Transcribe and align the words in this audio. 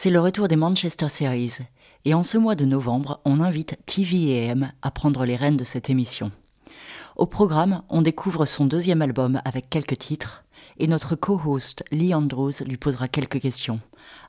C'est 0.00 0.10
le 0.10 0.20
retour 0.20 0.46
des 0.46 0.54
Manchester 0.54 1.08
Series, 1.08 1.54
et 2.04 2.14
en 2.14 2.22
ce 2.22 2.38
mois 2.38 2.54
de 2.54 2.64
novembre, 2.64 3.20
on 3.24 3.40
invite 3.40 3.80
TVAM 3.84 4.70
à 4.80 4.92
prendre 4.92 5.24
les 5.24 5.34
rênes 5.34 5.56
de 5.56 5.64
cette 5.64 5.90
émission. 5.90 6.30
Au 7.16 7.26
programme, 7.26 7.82
on 7.88 8.00
découvre 8.00 8.46
son 8.46 8.66
deuxième 8.66 9.02
album 9.02 9.42
avec 9.44 9.68
quelques 9.68 9.98
titres, 9.98 10.44
et 10.78 10.86
notre 10.86 11.16
co-host 11.16 11.82
Lee 11.90 12.14
Andrews 12.14 12.52
lui 12.64 12.76
posera 12.76 13.08
quelques 13.08 13.40
questions, 13.40 13.80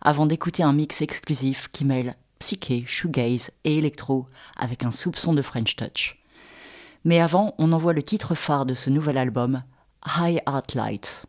avant 0.02 0.26
d'écouter 0.26 0.64
un 0.64 0.74
mix 0.74 1.04
exclusif 1.04 1.68
qui 1.72 1.86
mêle 1.86 2.16
psyché, 2.40 2.84
shoegaze 2.88 3.52
et 3.64 3.78
électro 3.78 4.26
avec 4.58 4.84
un 4.84 4.92
soupçon 4.92 5.34
de 5.34 5.44
French 5.44 5.76
touch. 5.76 6.20
Mais 7.06 7.20
avant, 7.20 7.54
on 7.60 7.74
envoie 7.74 7.94
le 7.94 8.02
titre 8.02 8.34
phare 8.34 8.66
de 8.66 8.74
ce 8.74 8.90
nouvel 8.90 9.20
album, 9.20 9.62
High 10.18 10.42
Art 10.48 10.64
Light. 10.74 11.28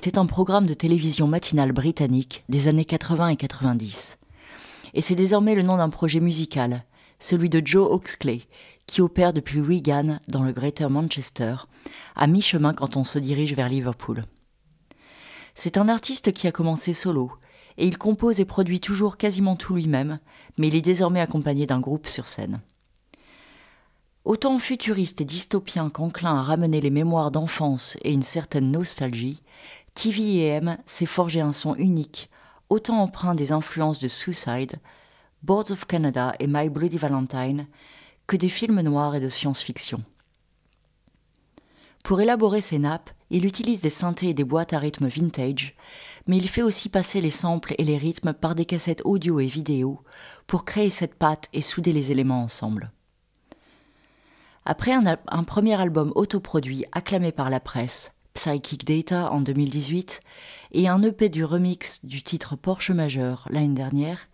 Était 0.00 0.16
un 0.16 0.24
programme 0.24 0.64
de 0.64 0.72
télévision 0.72 1.26
matinale 1.26 1.72
britannique 1.72 2.42
des 2.48 2.68
années 2.68 2.86
80 2.86 3.28
et 3.28 3.36
90. 3.36 4.16
Et 4.94 5.02
c'est 5.02 5.14
désormais 5.14 5.54
le 5.54 5.60
nom 5.60 5.76
d'un 5.76 5.90
projet 5.90 6.20
musical, 6.20 6.84
celui 7.18 7.50
de 7.50 7.60
Joe 7.62 7.86
Oxley, 7.92 8.40
qui 8.86 9.02
opère 9.02 9.34
depuis 9.34 9.60
Wigan 9.60 10.18
dans 10.26 10.42
le 10.42 10.52
Greater 10.52 10.88
Manchester, 10.88 11.56
à 12.16 12.26
mi-chemin 12.26 12.72
quand 12.72 12.96
on 12.96 13.04
se 13.04 13.18
dirige 13.18 13.54
vers 13.54 13.68
Liverpool. 13.68 14.24
C'est 15.54 15.76
un 15.76 15.90
artiste 15.90 16.32
qui 16.32 16.46
a 16.46 16.52
commencé 16.52 16.94
solo, 16.94 17.32
et 17.76 17.86
il 17.86 17.98
compose 17.98 18.40
et 18.40 18.46
produit 18.46 18.80
toujours 18.80 19.18
quasiment 19.18 19.54
tout 19.54 19.74
lui-même, 19.74 20.18
mais 20.56 20.68
il 20.68 20.76
est 20.76 20.80
désormais 20.80 21.20
accompagné 21.20 21.66
d'un 21.66 21.80
groupe 21.80 22.06
sur 22.06 22.26
scène. 22.26 22.62
Autant 24.26 24.58
futuriste 24.58 25.22
et 25.22 25.24
dystopien 25.24 25.88
qu'enclin 25.88 26.36
à 26.36 26.42
ramener 26.42 26.82
les 26.82 26.90
mémoires 26.90 27.30
d'enfance 27.30 27.96
et 28.02 28.12
une 28.12 28.22
certaine 28.22 28.70
nostalgie, 28.70 29.42
TVM 29.94 30.78
s'est 30.86 31.06
forgé 31.06 31.40
un 31.40 31.52
son 31.52 31.74
unique, 31.76 32.30
autant 32.68 33.00
empreint 33.00 33.34
des 33.34 33.52
influences 33.52 33.98
de 33.98 34.08
Suicide, 34.08 34.76
Boards 35.42 35.70
of 35.70 35.86
Canada 35.86 36.34
et 36.38 36.46
My 36.46 36.68
Bloody 36.68 36.98
Valentine, 36.98 37.66
que 38.26 38.36
des 38.36 38.48
films 38.48 38.80
noirs 38.80 39.14
et 39.14 39.20
de 39.20 39.28
science-fiction. 39.28 40.02
Pour 42.04 42.20
élaborer 42.20 42.60
ses 42.60 42.78
nappes, 42.78 43.10
il 43.30 43.44
utilise 43.44 43.82
des 43.82 43.90
synthés 43.90 44.30
et 44.30 44.34
des 44.34 44.44
boîtes 44.44 44.72
à 44.72 44.78
rythme 44.78 45.06
vintage, 45.06 45.76
mais 46.26 46.36
il 46.36 46.48
fait 46.48 46.62
aussi 46.62 46.88
passer 46.88 47.20
les 47.20 47.30
samples 47.30 47.74
et 47.78 47.84
les 47.84 47.98
rythmes 47.98 48.32
par 48.32 48.54
des 48.54 48.64
cassettes 48.64 49.02
audio 49.04 49.38
et 49.38 49.46
vidéo 49.46 50.02
pour 50.46 50.64
créer 50.64 50.90
cette 50.90 51.14
patte 51.14 51.48
et 51.52 51.60
souder 51.60 51.92
les 51.92 52.10
éléments 52.10 52.42
ensemble. 52.42 52.90
Après 54.64 54.92
un, 54.92 55.04
un 55.26 55.44
premier 55.44 55.80
album 55.80 56.12
autoproduit 56.14 56.84
acclamé 56.92 57.32
par 57.32 57.50
la 57.50 57.60
presse, 57.60 58.12
Psychic 58.34 58.84
Data 58.86 59.30
en 59.32 59.40
2018, 59.40 60.20
et 60.72 60.88
un 60.88 61.02
EP 61.02 61.28
du 61.28 61.44
remix 61.44 62.04
du 62.04 62.22
titre 62.22 62.56
Porsche 62.56 62.90
Majeur 62.90 63.46
l'année 63.50 63.74
dernière, 63.74 64.28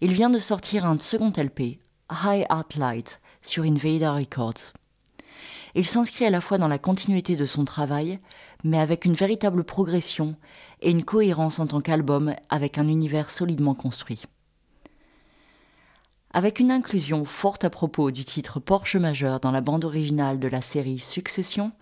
il 0.00 0.12
vient 0.12 0.30
de 0.30 0.38
sortir 0.38 0.86
un 0.86 0.98
second 0.98 1.32
LP, 1.36 1.78
High 2.10 2.46
Art 2.48 2.68
Light, 2.76 3.20
sur 3.42 3.64
Invader 3.64 4.08
Records. 4.08 4.72
Il 5.76 5.84
s'inscrit 5.84 6.24
à 6.24 6.30
la 6.30 6.40
fois 6.40 6.58
dans 6.58 6.68
la 6.68 6.78
continuité 6.78 7.36
de 7.36 7.46
son 7.46 7.64
travail, 7.64 8.20
mais 8.62 8.78
avec 8.78 9.04
une 9.04 9.14
véritable 9.14 9.64
progression 9.64 10.36
et 10.80 10.90
une 10.90 11.04
cohérence 11.04 11.58
en 11.58 11.66
tant 11.66 11.80
qu'album 11.80 12.34
avec 12.48 12.78
un 12.78 12.86
univers 12.86 13.30
solidement 13.30 13.74
construit. 13.74 14.22
Avec 16.32 16.60
une 16.60 16.70
inclusion 16.70 17.24
forte 17.24 17.64
à 17.64 17.70
propos 17.70 18.10
du 18.10 18.24
titre 18.24 18.60
Porsche 18.60 18.96
majeur 18.96 19.40
dans 19.40 19.52
la 19.52 19.60
bande 19.60 19.84
originale 19.84 20.38
de 20.38 20.48
la 20.48 20.60
série 20.60 20.98
Succession 20.98 21.72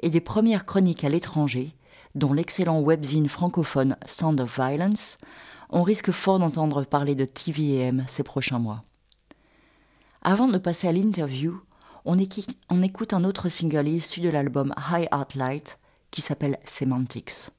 et 0.00 0.10
des 0.10 0.20
premières 0.20 0.66
chroniques 0.66 1.04
à 1.04 1.08
l'étranger, 1.08 1.74
dont 2.14 2.32
l'excellent 2.32 2.82
webzine 2.82 3.28
francophone 3.28 3.96
Sound 4.06 4.40
of 4.40 4.58
Violence, 4.58 5.18
on 5.70 5.82
risque 5.82 6.12
fort 6.12 6.38
d'entendre 6.38 6.84
parler 6.84 7.14
de 7.14 7.24
TVM 7.24 8.04
ces 8.06 8.22
prochains 8.22 8.58
mois. 8.58 8.84
Avant 10.22 10.48
de 10.48 10.58
passer 10.58 10.88
à 10.88 10.92
l'interview, 10.92 11.60
on, 12.04 12.18
écoute 12.18 13.12
un 13.12 13.24
autre 13.24 13.48
single 13.48 13.88
issu 13.88 14.20
de 14.20 14.28
l'album 14.28 14.72
High 14.90 15.08
Art 15.10 15.28
Light 15.34 15.78
qui 16.10 16.20
s'appelle 16.20 16.58
Semantics. 16.64 17.50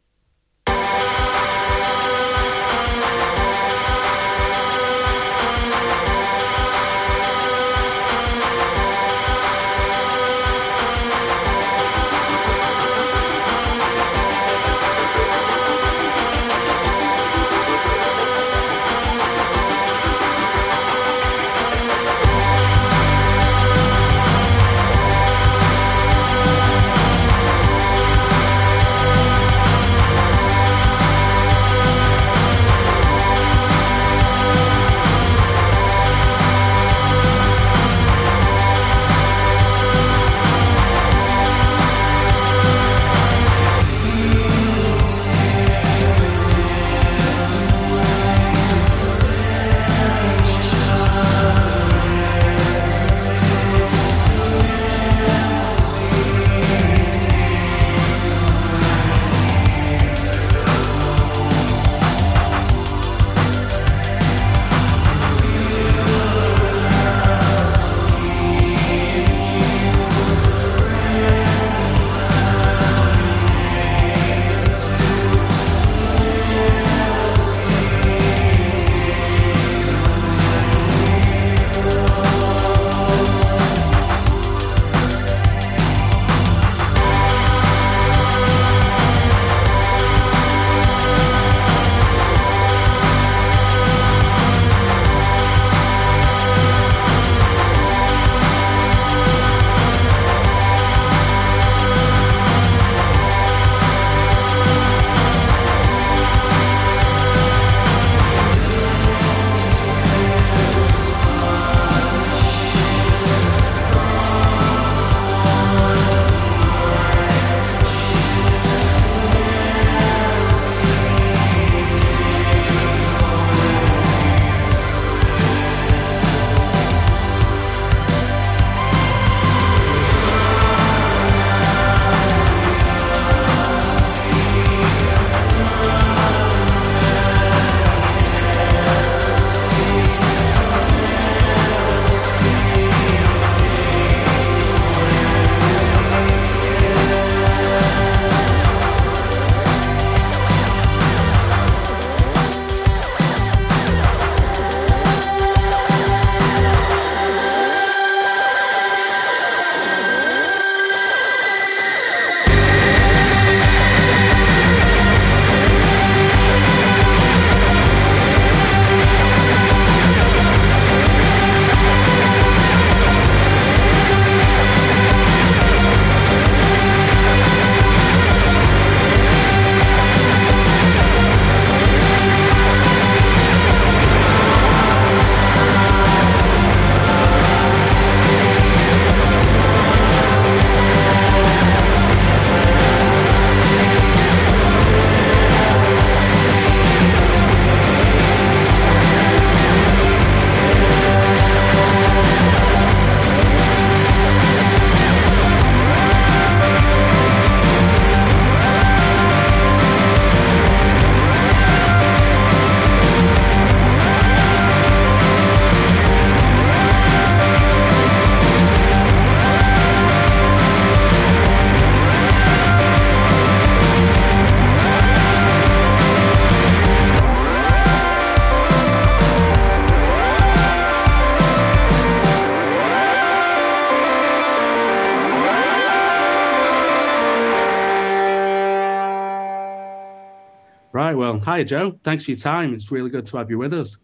Hi, 241.57 241.63
Joe. 241.63 241.99
Thanks 242.03 242.23
for 242.23 242.29
your 242.29 242.39
time. 242.39 242.75
It's 242.75 242.91
really 242.91 243.09
good 243.09 243.25
to 243.25 243.37
have 243.37 243.49
you 243.49 243.57
with 243.57 243.73
us. 243.73 243.97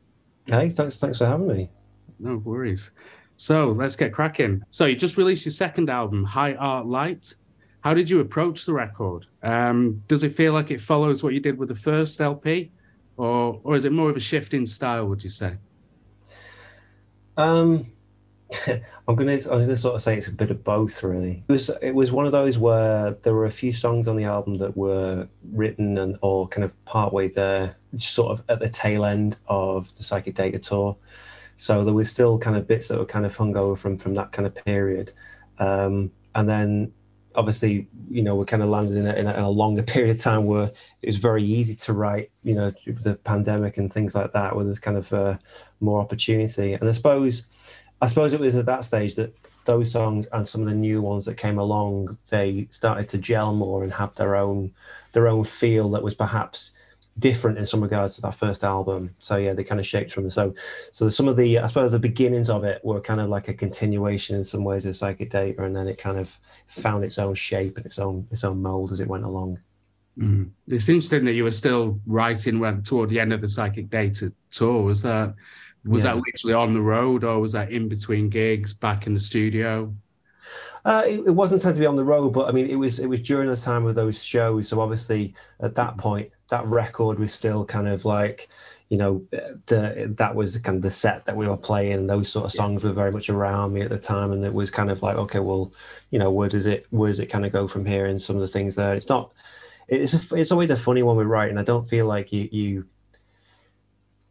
Hey, 0.47 0.71
thanks, 0.71 0.97
thanks 0.97 1.19
for 1.19 1.27
having 1.27 1.45
me. 1.45 1.69
No 2.17 2.37
worries. 2.37 2.89
So 3.35 3.73
let's 3.73 3.95
get 3.95 4.11
cracking. 4.11 4.63
So 4.69 4.85
you 4.87 4.95
just 4.95 5.17
released 5.17 5.45
your 5.45 5.51
second 5.51 5.91
album, 5.91 6.23
High 6.23 6.55
Art 6.55 6.87
Light. 6.87 7.35
How 7.81 7.93
did 7.93 8.09
you 8.09 8.21
approach 8.21 8.65
the 8.65 8.73
record? 8.73 9.27
Um, 9.43 10.01
does 10.07 10.23
it 10.23 10.33
feel 10.33 10.51
like 10.51 10.71
it 10.71 10.81
follows 10.81 11.21
what 11.21 11.35
you 11.35 11.39
did 11.39 11.59
with 11.59 11.69
the 11.69 11.75
first 11.75 12.19
LP, 12.19 12.71
or 13.17 13.61
or 13.63 13.75
is 13.75 13.85
it 13.85 13.91
more 13.91 14.09
of 14.09 14.17
a 14.17 14.19
shift 14.19 14.55
in 14.55 14.65
style? 14.65 15.05
Would 15.05 15.23
you 15.23 15.29
say? 15.29 15.57
Um, 17.37 17.85
I'm 19.07 19.15
gonna 19.15 19.33
I'm 19.33 19.59
gonna 19.59 19.77
sort 19.77 19.95
of 19.95 20.01
say 20.01 20.17
it's 20.17 20.27
a 20.27 20.33
bit 20.33 20.51
of 20.51 20.63
both 20.63 21.03
really. 21.03 21.43
It 21.47 21.51
was 21.51 21.69
it 21.81 21.91
was 21.91 22.11
one 22.11 22.25
of 22.25 22.31
those 22.31 22.57
where 22.57 23.11
there 23.23 23.33
were 23.33 23.45
a 23.45 23.51
few 23.51 23.71
songs 23.71 24.07
on 24.07 24.15
the 24.15 24.23
album 24.23 24.57
that 24.57 24.75
were 24.75 25.27
written 25.51 25.97
and 25.97 26.17
or 26.21 26.47
kind 26.47 26.63
of 26.63 26.85
partway 26.85 27.27
there, 27.27 27.75
sort 27.97 28.31
of 28.31 28.45
at 28.49 28.59
the 28.59 28.69
tail 28.69 29.05
end 29.05 29.37
of 29.47 29.95
the 29.97 30.03
Psychic 30.03 30.35
Data 30.35 30.59
tour. 30.59 30.95
So 31.55 31.83
there 31.83 31.93
was 31.93 32.09
still 32.09 32.37
kind 32.39 32.55
of 32.55 32.67
bits 32.67 32.87
that 32.87 32.97
were 32.97 33.05
kind 33.05 33.25
of 33.25 33.35
hung 33.35 33.55
over 33.57 33.75
from 33.75 33.97
from 33.97 34.13
that 34.15 34.31
kind 34.31 34.45
of 34.45 34.55
period. 34.65 35.11
Um, 35.59 36.11
and 36.35 36.49
then 36.49 36.93
obviously, 37.35 37.87
you 38.09 38.21
know, 38.21 38.35
we 38.35 38.45
kind 38.45 38.61
of 38.61 38.69
landed 38.69 38.97
in 38.97 39.07
a, 39.07 39.13
in 39.13 39.27
a, 39.27 39.33
in 39.33 39.43
a 39.43 39.49
longer 39.49 39.83
period 39.93 40.15
of 40.15 40.21
time 40.21 40.45
where 40.45 40.71
it 41.01 41.05
was 41.05 41.15
very 41.17 41.43
easy 41.43 41.75
to 41.75 41.93
write, 41.93 42.31
you 42.43 42.55
know, 42.55 42.71
the 42.85 43.15
pandemic 43.15 43.77
and 43.77 43.91
things 43.91 44.15
like 44.15 44.31
that, 44.33 44.55
where 44.55 44.65
there's 44.65 44.79
kind 44.79 44.97
of 44.97 45.11
uh, 45.13 45.37
more 45.79 45.99
opportunity. 45.99 46.73
And 46.73 46.87
I 46.87 46.91
suppose 46.91 47.45
I 48.03 48.07
suppose 48.07 48.33
it 48.33 48.39
was 48.41 48.57
at 48.57 48.65
that 48.65 48.83
stage 48.83 49.15
that 49.15 49.33
those 49.63 49.89
songs 49.89 50.27
and 50.33 50.45
some 50.45 50.59
of 50.59 50.67
the 50.67 50.75
new 50.75 51.01
ones 51.01 51.23
that 51.23 51.37
came 51.37 51.57
along, 51.57 52.17
they 52.29 52.67
started 52.69 53.07
to 53.07 53.17
gel 53.17 53.53
more 53.53 53.81
and 53.81 53.93
have 53.93 54.13
their 54.15 54.35
own 54.35 54.73
their 55.13 55.29
own 55.29 55.45
feel 55.45 55.89
that 55.91 56.03
was 56.03 56.13
perhaps 56.13 56.71
different 57.19 57.57
in 57.57 57.63
some 57.63 57.79
regards 57.79 58.15
to 58.15 58.21
that 58.23 58.35
first 58.35 58.65
album. 58.65 59.15
So 59.19 59.37
yeah, 59.37 59.53
they 59.53 59.63
kind 59.63 59.79
of 59.79 59.87
shaped 59.87 60.11
from. 60.11 60.29
So 60.29 60.53
so 60.91 61.07
some 61.07 61.29
of 61.29 61.37
the 61.37 61.59
I 61.59 61.67
suppose 61.67 61.93
the 61.93 61.99
beginnings 61.99 62.49
of 62.49 62.65
it 62.65 62.83
were 62.83 62.99
kind 62.99 63.21
of 63.21 63.29
like 63.29 63.47
a 63.47 63.53
continuation 63.53 64.35
in 64.35 64.43
some 64.43 64.65
ways 64.65 64.83
of 64.83 64.97
Psychic 64.97 65.29
Data, 65.29 65.63
and 65.63 65.73
then 65.73 65.87
it 65.87 65.97
kind 65.97 66.17
of 66.17 66.37
found 66.67 67.05
its 67.05 67.17
own 67.17 67.35
shape 67.35 67.77
and 67.77 67.85
its 67.85 67.99
own 67.99 68.27
its 68.31 68.43
own 68.43 68.61
mold 68.61 68.91
as 68.91 68.99
it 68.99 69.07
went 69.07 69.23
along. 69.23 69.61
Mm. 70.17 70.51
It's 70.67 70.89
interesting 70.89 71.23
that 71.23 71.33
you 71.33 71.45
were 71.45 71.51
still 71.51 72.01
writing 72.05 72.59
when 72.59 72.83
toward 72.83 73.11
the 73.11 73.21
end 73.21 73.31
of 73.31 73.39
the 73.39 73.47
Psychic 73.47 73.89
Data 73.89 74.33
tour. 74.51 74.83
Was 74.83 75.01
that 75.03 75.35
was 75.85 76.03
yeah. 76.03 76.13
that 76.13 76.23
literally 76.25 76.53
on 76.53 76.73
the 76.73 76.81
road, 76.81 77.23
or 77.23 77.39
was 77.39 77.51
that 77.53 77.71
in 77.71 77.89
between 77.89 78.29
gigs, 78.29 78.73
back 78.73 79.07
in 79.07 79.13
the 79.13 79.19
studio? 79.19 79.93
Uh, 80.85 81.03
it, 81.05 81.19
it, 81.27 81.31
wasn't 81.31 81.61
tend 81.61 81.75
to 81.75 81.79
be 81.79 81.85
on 81.85 81.95
the 81.95 82.03
road, 82.03 82.33
but 82.33 82.49
I 82.49 82.51
mean, 82.51 82.67
it 82.67 82.75
was 82.75 82.99
it 82.99 83.07
was 83.07 83.21
during 83.21 83.47
the 83.47 83.55
time 83.55 83.85
of 83.85 83.95
those 83.95 84.21
shows. 84.21 84.67
So 84.67 84.81
obviously, 84.81 85.33
at 85.61 85.75
that 85.75 85.97
point, 85.97 86.29
that 86.49 86.65
record 86.65 87.19
was 87.19 87.31
still 87.31 87.63
kind 87.63 87.87
of 87.87 88.03
like, 88.03 88.49
you 88.89 88.97
know, 88.97 89.25
the 89.67 90.13
that 90.17 90.35
was 90.35 90.57
kind 90.57 90.75
of 90.75 90.81
the 90.81 90.91
set 90.91 91.25
that 91.25 91.37
we 91.37 91.47
were 91.47 91.55
playing. 91.55 92.07
Those 92.07 92.27
sort 92.27 92.45
of 92.45 92.51
songs 92.51 92.83
were 92.83 92.91
very 92.91 93.11
much 93.11 93.29
around 93.29 93.73
me 93.73 93.81
at 93.81 93.89
the 93.89 93.97
time, 93.97 94.33
and 94.33 94.43
it 94.43 94.53
was 94.53 94.69
kind 94.69 94.91
of 94.91 95.01
like, 95.01 95.15
okay, 95.15 95.39
well, 95.39 95.71
you 96.11 96.19
know, 96.19 96.31
where 96.31 96.49
does 96.49 96.65
it 96.65 96.85
where 96.89 97.09
does 97.09 97.21
it 97.21 97.27
kind 97.27 97.45
of 97.45 97.53
go 97.53 97.65
from 97.65 97.85
here? 97.85 98.07
And 98.07 98.21
some 98.21 98.35
of 98.35 98.41
the 98.41 98.47
things 98.47 98.75
there, 98.75 98.93
it's 98.93 99.09
not. 99.09 99.31
It's 99.89 100.13
a, 100.13 100.35
it's 100.35 100.51
always 100.51 100.69
a 100.69 100.77
funny 100.77 101.03
one 101.03 101.17
with 101.17 101.27
writing. 101.27 101.57
I 101.57 101.63
don't 101.63 101.87
feel 101.87 102.07
like 102.07 102.31
you 102.31 102.49
you 102.51 102.85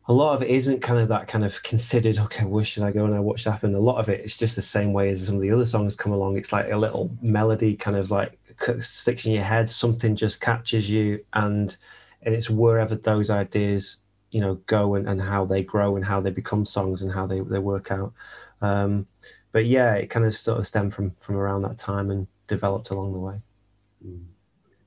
a 0.06 0.12
lot 0.12 0.34
of 0.34 0.42
it 0.42 0.50
isn't 0.50 0.80
kind 0.80 0.98
of 0.98 1.08
that 1.08 1.28
kind 1.28 1.44
of 1.44 1.62
considered 1.62 2.18
okay 2.18 2.44
where 2.44 2.64
should 2.64 2.82
i 2.82 2.90
go 2.90 3.04
and 3.04 3.14
i 3.14 3.20
watch 3.20 3.44
that 3.44 3.52
happen? 3.52 3.74
A 3.74 3.78
lot 3.78 3.98
of 3.98 4.08
it 4.08 4.20
it's 4.20 4.36
just 4.36 4.56
the 4.56 4.62
same 4.62 4.92
way 4.92 5.10
as 5.10 5.26
some 5.26 5.36
of 5.36 5.40
the 5.40 5.50
other 5.50 5.64
songs 5.64 5.96
come 5.96 6.12
along. 6.12 6.36
It's 6.36 6.52
like 6.52 6.70
a 6.70 6.76
little 6.76 7.10
melody 7.22 7.76
kind 7.76 7.96
of 7.96 8.10
like 8.10 8.38
sticks 8.80 9.26
in 9.26 9.32
your 9.32 9.44
head 9.44 9.68
something 9.70 10.14
just 10.14 10.40
catches 10.40 10.90
you 10.90 11.24
and 11.32 11.76
and 12.22 12.34
it's 12.34 12.50
wherever 12.50 12.94
those 12.94 13.30
ideas 13.30 13.98
you 14.30 14.40
know 14.40 14.54
go 14.66 14.94
and, 14.94 15.08
and 15.08 15.20
how 15.20 15.44
they 15.44 15.62
grow 15.62 15.96
and 15.96 16.04
how 16.04 16.20
they 16.20 16.30
become 16.30 16.64
songs 16.64 17.02
and 17.02 17.12
how 17.12 17.26
they, 17.26 17.40
they 17.40 17.58
work 17.58 17.90
out. 17.90 18.12
Um, 18.60 19.06
but 19.52 19.66
yeah 19.66 19.94
it 19.94 20.08
kind 20.08 20.26
of 20.26 20.34
sort 20.34 20.58
of 20.58 20.66
stemmed 20.66 20.94
from 20.94 21.12
from 21.12 21.36
around 21.36 21.62
that 21.62 21.78
time 21.78 22.10
and 22.10 22.26
developed 22.48 22.90
along 22.90 23.12
the 23.12 23.20
way. 23.20 23.40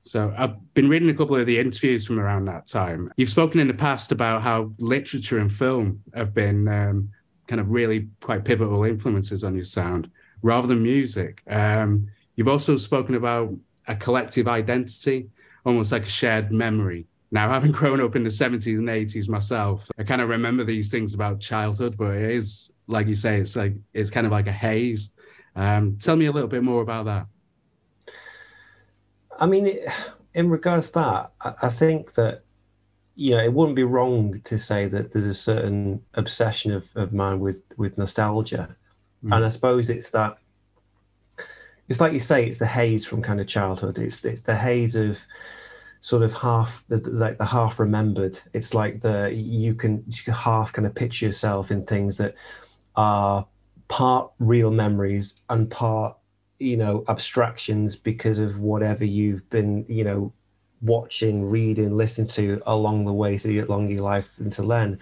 So 0.06 0.32
I've 0.38 0.72
been 0.74 0.88
reading 0.88 1.10
a 1.10 1.14
couple 1.14 1.34
of 1.34 1.46
the 1.46 1.58
interviews 1.58 2.06
from 2.06 2.20
around 2.20 2.44
that 2.44 2.68
time. 2.68 3.12
You've 3.16 3.28
spoken 3.28 3.58
in 3.58 3.66
the 3.66 3.74
past 3.74 4.12
about 4.12 4.40
how 4.40 4.72
literature 4.78 5.38
and 5.38 5.52
film 5.52 6.00
have 6.14 6.32
been 6.32 6.68
um, 6.68 7.10
kind 7.48 7.60
of 7.60 7.70
really 7.70 8.08
quite 8.20 8.44
pivotal 8.44 8.84
influences 8.84 9.42
on 9.42 9.56
your 9.56 9.64
sound 9.64 10.08
rather 10.42 10.68
than 10.68 10.80
music. 10.80 11.42
Um, 11.50 12.06
you've 12.36 12.46
also 12.46 12.76
spoken 12.76 13.16
about 13.16 13.52
a 13.88 13.96
collective 13.96 14.46
identity, 14.46 15.28
almost 15.64 15.90
like 15.90 16.04
a 16.04 16.10
shared 16.10 16.52
memory. 16.52 17.06
Now, 17.32 17.48
having 17.48 17.72
grown 17.72 18.00
up 18.00 18.14
in 18.14 18.22
the 18.22 18.30
70s 18.30 18.78
and 18.78 18.88
80s 18.88 19.28
myself, 19.28 19.90
I 19.98 20.04
kind 20.04 20.20
of 20.20 20.28
remember 20.28 20.62
these 20.62 20.88
things 20.88 21.14
about 21.14 21.40
childhood, 21.40 21.96
but 21.96 22.14
it 22.14 22.30
is, 22.30 22.72
like 22.86 23.08
you 23.08 23.16
say, 23.16 23.40
it's 23.40 23.56
like 23.56 23.74
it's 23.92 24.10
kind 24.10 24.26
of 24.26 24.30
like 24.30 24.46
a 24.46 24.52
haze. 24.52 25.16
Um, 25.56 25.98
tell 26.00 26.14
me 26.14 26.26
a 26.26 26.32
little 26.32 26.48
bit 26.48 26.62
more 26.62 26.82
about 26.82 27.06
that. 27.06 27.26
I 29.38 29.46
mean, 29.46 29.78
in 30.34 30.50
regards 30.50 30.88
to 30.88 30.92
that, 30.94 31.32
I, 31.40 31.66
I 31.66 31.68
think 31.68 32.14
that 32.14 32.42
you 33.14 33.30
know 33.30 33.42
it 33.42 33.52
wouldn't 33.52 33.76
be 33.76 33.84
wrong 33.84 34.40
to 34.42 34.58
say 34.58 34.86
that 34.86 35.12
there's 35.12 35.26
a 35.26 35.34
certain 35.34 36.02
obsession 36.14 36.72
of, 36.72 36.90
of 36.96 37.12
mine 37.12 37.40
with 37.40 37.62
with 37.76 37.98
nostalgia, 37.98 38.76
mm. 39.24 39.34
and 39.34 39.44
I 39.44 39.48
suppose 39.48 39.90
it's 39.90 40.10
that. 40.10 40.38
It's 41.88 42.00
like 42.00 42.12
you 42.12 42.18
say, 42.18 42.44
it's 42.44 42.58
the 42.58 42.66
haze 42.66 43.06
from 43.06 43.22
kind 43.22 43.40
of 43.40 43.46
childhood. 43.46 43.98
It's 43.98 44.24
it's 44.24 44.40
the 44.40 44.56
haze 44.56 44.96
of 44.96 45.20
sort 46.00 46.22
of 46.22 46.32
half 46.32 46.84
the, 46.88 46.98
like 47.10 47.38
the 47.38 47.44
half 47.44 47.80
remembered. 47.80 48.38
It's 48.52 48.74
like 48.74 49.00
the 49.00 49.32
you 49.32 49.74
can, 49.74 50.04
you 50.06 50.22
can 50.24 50.34
half 50.34 50.72
kind 50.72 50.86
of 50.86 50.94
picture 50.94 51.26
yourself 51.26 51.70
in 51.70 51.84
things 51.84 52.16
that 52.18 52.34
are 52.96 53.46
part 53.88 54.30
real 54.38 54.70
memories 54.70 55.34
and 55.48 55.70
part 55.70 56.16
you 56.58 56.76
know 56.76 57.04
abstractions 57.08 57.96
because 57.96 58.38
of 58.38 58.58
whatever 58.60 59.04
you've 59.04 59.48
been 59.50 59.84
you 59.88 60.04
know 60.04 60.32
watching 60.82 61.48
reading 61.48 61.96
listening 61.96 62.26
to 62.26 62.62
along 62.66 63.04
the 63.04 63.12
way 63.12 63.36
so 63.36 63.48
along 63.50 63.88
your 63.88 64.02
life 64.02 64.38
and 64.38 64.52
to 64.52 64.62
learn. 64.62 64.98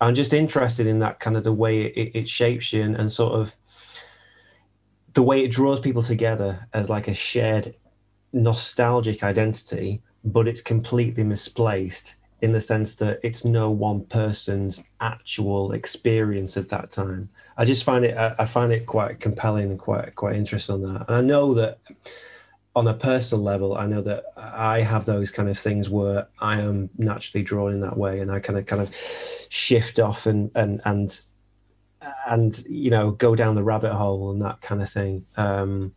I'm 0.00 0.14
just 0.14 0.34
interested 0.34 0.86
in 0.86 0.98
that 0.98 1.20
kind 1.20 1.36
of 1.36 1.44
the 1.44 1.54
way 1.54 1.84
it, 1.84 2.10
it 2.14 2.28
shapes 2.28 2.72
you 2.72 2.82
and, 2.82 2.96
and 2.96 3.10
sort 3.10 3.32
of 3.32 3.56
the 5.14 5.22
way 5.22 5.42
it 5.42 5.50
draws 5.50 5.80
people 5.80 6.02
together 6.02 6.68
as 6.74 6.90
like 6.90 7.08
a 7.08 7.14
shared 7.14 7.74
nostalgic 8.32 9.24
identity 9.24 10.02
but 10.24 10.46
it's 10.46 10.60
completely 10.60 11.24
misplaced 11.24 12.16
in 12.42 12.52
the 12.52 12.60
sense 12.60 12.94
that 12.94 13.18
it's 13.22 13.44
no 13.44 13.70
one 13.70 14.04
person's 14.04 14.84
actual 15.00 15.72
experience 15.72 16.56
at 16.56 16.68
that 16.68 16.90
time 16.90 17.28
I 17.56 17.64
just 17.64 17.84
find 17.84 18.04
it 18.04 18.16
I, 18.16 18.44
find 18.44 18.72
it 18.72 18.86
quite 18.86 19.18
compelling 19.20 19.70
and 19.70 19.78
quite 19.78 20.14
quite 20.14 20.36
interesting 20.36 20.74
on 20.74 20.94
that. 20.94 21.08
And 21.08 21.16
I 21.16 21.20
know 21.22 21.54
that 21.54 21.78
on 22.74 22.86
a 22.86 22.94
personal 22.94 23.42
level, 23.42 23.76
I 23.76 23.86
know 23.86 24.02
that 24.02 24.24
I 24.36 24.82
have 24.82 25.06
those 25.06 25.30
kind 25.30 25.48
of 25.48 25.58
things 25.58 25.88
where 25.88 26.28
I 26.38 26.60
am 26.60 26.90
naturally 26.98 27.42
drawn 27.42 27.72
in 27.72 27.80
that 27.80 27.96
way, 27.96 28.20
and 28.20 28.30
I 28.30 28.40
kind 28.40 28.58
of 28.58 28.66
kind 28.66 28.82
of 28.82 28.94
shift 29.48 29.98
off 29.98 30.26
and 30.26 30.50
and 30.54 30.82
and 30.84 31.20
and 32.26 32.62
you 32.68 32.90
know 32.90 33.12
go 33.12 33.34
down 33.34 33.54
the 33.54 33.64
rabbit 33.64 33.94
hole 33.94 34.30
and 34.30 34.42
that 34.42 34.60
kind 34.60 34.82
of 34.82 34.90
thing. 34.90 35.24
Um, 35.38 35.94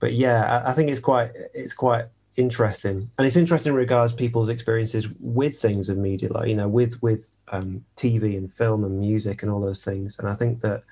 but 0.00 0.12
yeah, 0.12 0.62
I, 0.64 0.70
I 0.70 0.72
think 0.72 0.90
it's 0.90 1.00
quite 1.00 1.30
it's 1.54 1.74
quite 1.74 2.06
interesting. 2.36 3.10
And 3.18 3.26
it's 3.26 3.36
interesting 3.36 3.72
in 3.72 3.76
regards 3.76 4.12
people's 4.12 4.48
experiences 4.48 5.08
with 5.20 5.58
things 5.58 5.88
of 5.88 5.96
media 5.96 6.32
like 6.32 6.48
you 6.48 6.54
know 6.54 6.68
with 6.68 7.02
with 7.02 7.36
um, 7.48 7.84
tv 7.96 8.36
and 8.36 8.52
film 8.52 8.84
and 8.84 9.00
music 9.00 9.42
and 9.42 9.50
all 9.50 9.60
those 9.60 9.82
things. 9.82 10.18
And 10.18 10.28
i 10.28 10.34
think 10.34 10.60
that 10.60 10.84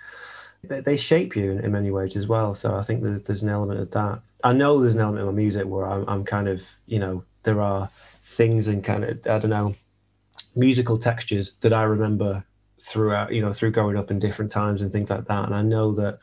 they 0.63 0.97
shape 0.97 1.37
you 1.37 1.53
in, 1.53 1.73
many 1.73 1.91
ways 1.91 2.17
as 2.17 2.27
well. 2.27 2.55
So 2.55 2.75
i 2.75 2.83
think 2.83 3.03
that 3.03 3.27
there's 3.27 3.43
an 3.43 3.51
element 3.51 3.81
of 3.81 3.91
that. 3.93 4.21
I 4.43 4.53
know 4.53 4.81
there's 4.81 4.95
an 4.95 5.01
element 5.01 5.27
of 5.29 5.35
my 5.35 5.37
music 5.37 5.67
where 5.67 5.87
I'm, 5.87 6.05
I'm 6.09 6.25
kind 6.25 6.49
of 6.49 6.63
you 6.87 6.99
know 6.99 7.25
there 7.43 7.61
are 7.61 7.91
things 8.23 8.69
and 8.69 8.83
kind 8.83 9.05
of 9.05 9.19
i 9.27 9.39
don't 9.39 9.51
know 9.51 9.75
musical 10.57 10.97
textures 10.97 11.53
that 11.61 11.75
i 11.75 11.83
remember 11.83 12.43
throughout 12.81 13.33
you 13.33 13.43
know 13.43 13.53
through 13.53 13.71
growing 13.71 13.97
up 13.97 14.11
in 14.11 14.19
different 14.19 14.51
times 14.51 14.81
and 14.81 14.91
things 14.91 15.11
like 15.11 15.27
that. 15.27 15.45
And 15.45 15.55
i 15.55 15.63
know 15.63 15.93
that 15.95 16.19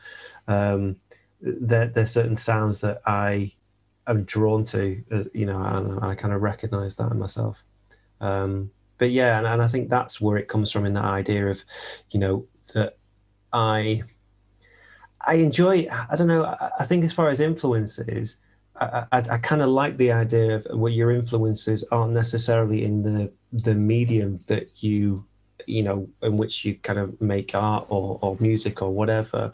um 0.48 0.96
there, 1.40 1.86
there's 1.86 2.10
certain 2.10 2.36
sounds 2.36 2.80
that 2.80 3.00
i 3.06 3.52
I'm 4.06 4.24
drawn 4.24 4.64
to, 4.66 5.02
uh, 5.12 5.24
you 5.32 5.46
know, 5.46 5.62
and 5.62 6.04
I 6.04 6.14
kind 6.14 6.34
of 6.34 6.42
recognize 6.42 6.94
that 6.96 7.10
in 7.12 7.18
myself. 7.18 7.64
Um, 8.20 8.70
but 8.98 9.10
yeah, 9.10 9.38
and, 9.38 9.46
and 9.46 9.62
I 9.62 9.66
think 9.66 9.88
that's 9.88 10.20
where 10.20 10.36
it 10.36 10.48
comes 10.48 10.70
from 10.70 10.86
in 10.86 10.94
that 10.94 11.04
idea 11.04 11.48
of, 11.48 11.62
you 12.10 12.20
know, 12.20 12.46
that 12.74 12.96
I, 13.52 14.02
I 15.20 15.34
enjoy. 15.34 15.88
I 15.90 16.16
don't 16.16 16.28
know. 16.28 16.44
I, 16.78 16.84
think 16.84 17.04
as 17.04 17.12
far 17.12 17.28
as 17.28 17.40
influences, 17.40 18.38
I, 18.80 19.04
I, 19.12 19.18
I 19.18 19.38
kind 19.38 19.62
of 19.62 19.70
like 19.70 19.96
the 19.96 20.12
idea 20.12 20.56
of 20.56 20.66
what 20.70 20.92
your 20.92 21.10
influences 21.10 21.84
aren't 21.90 22.12
necessarily 22.12 22.84
in 22.84 23.02
the 23.02 23.32
the 23.52 23.74
medium 23.74 24.40
that 24.46 24.82
you, 24.82 25.26
you 25.66 25.82
know, 25.82 26.08
in 26.22 26.36
which 26.36 26.64
you 26.64 26.76
kind 26.76 26.98
of 26.98 27.20
make 27.20 27.54
art 27.54 27.86
or, 27.88 28.18
or 28.22 28.36
music 28.40 28.82
or 28.82 28.90
whatever 28.90 29.52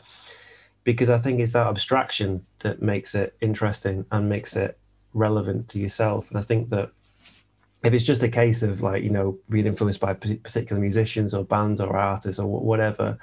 because 0.88 1.10
I 1.10 1.18
think 1.18 1.38
it's 1.38 1.52
that 1.52 1.66
abstraction 1.66 2.46
that 2.60 2.80
makes 2.80 3.14
it 3.14 3.36
interesting 3.42 4.06
and 4.10 4.26
makes 4.26 4.56
it 4.56 4.78
relevant 5.12 5.68
to 5.68 5.78
yourself. 5.78 6.30
And 6.30 6.38
I 6.38 6.40
think 6.40 6.70
that 6.70 6.90
if 7.84 7.92
it's 7.92 8.04
just 8.04 8.22
a 8.22 8.28
case 8.28 8.62
of 8.62 8.80
like 8.80 9.02
you 9.02 9.10
know 9.10 9.38
being 9.50 9.66
influenced 9.66 10.00
by 10.00 10.14
particular 10.14 10.80
musicians 10.80 11.34
or 11.34 11.44
bands 11.44 11.82
or 11.82 11.94
artists 11.94 12.40
or 12.40 12.46
whatever 12.46 13.18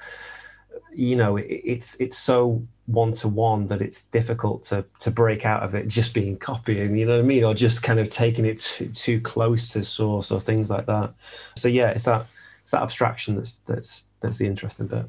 you 0.94 1.16
know 1.16 1.36
it's 1.38 1.96
it's 1.96 2.16
so 2.16 2.64
one 2.86 3.12
to 3.14 3.26
one 3.26 3.66
that 3.66 3.82
it's 3.82 4.02
difficult 4.02 4.62
to 4.62 4.84
to 5.00 5.10
break 5.10 5.44
out 5.44 5.64
of 5.64 5.74
it 5.74 5.88
just 5.88 6.14
being 6.14 6.38
copying 6.38 6.96
you 6.96 7.04
know 7.04 7.16
what 7.16 7.24
i 7.24 7.26
mean? 7.26 7.42
Or 7.42 7.52
just 7.52 7.82
kind 7.82 7.98
of 7.98 8.08
taking 8.08 8.46
it 8.46 8.60
too, 8.60 8.88
too 8.90 9.20
close 9.20 9.68
to 9.70 9.82
source 9.82 10.30
or 10.30 10.40
things 10.40 10.70
like 10.70 10.86
that. 10.86 11.12
So 11.56 11.66
yeah 11.66 11.90
it's 11.90 12.04
that 12.04 12.26
it's 12.62 12.70
that 12.70 12.82
abstraction 12.82 13.34
that's 13.34 13.58
that's 13.66 14.04
that's 14.20 14.38
the 14.38 14.46
interesting 14.46 14.86
bit 14.86 15.06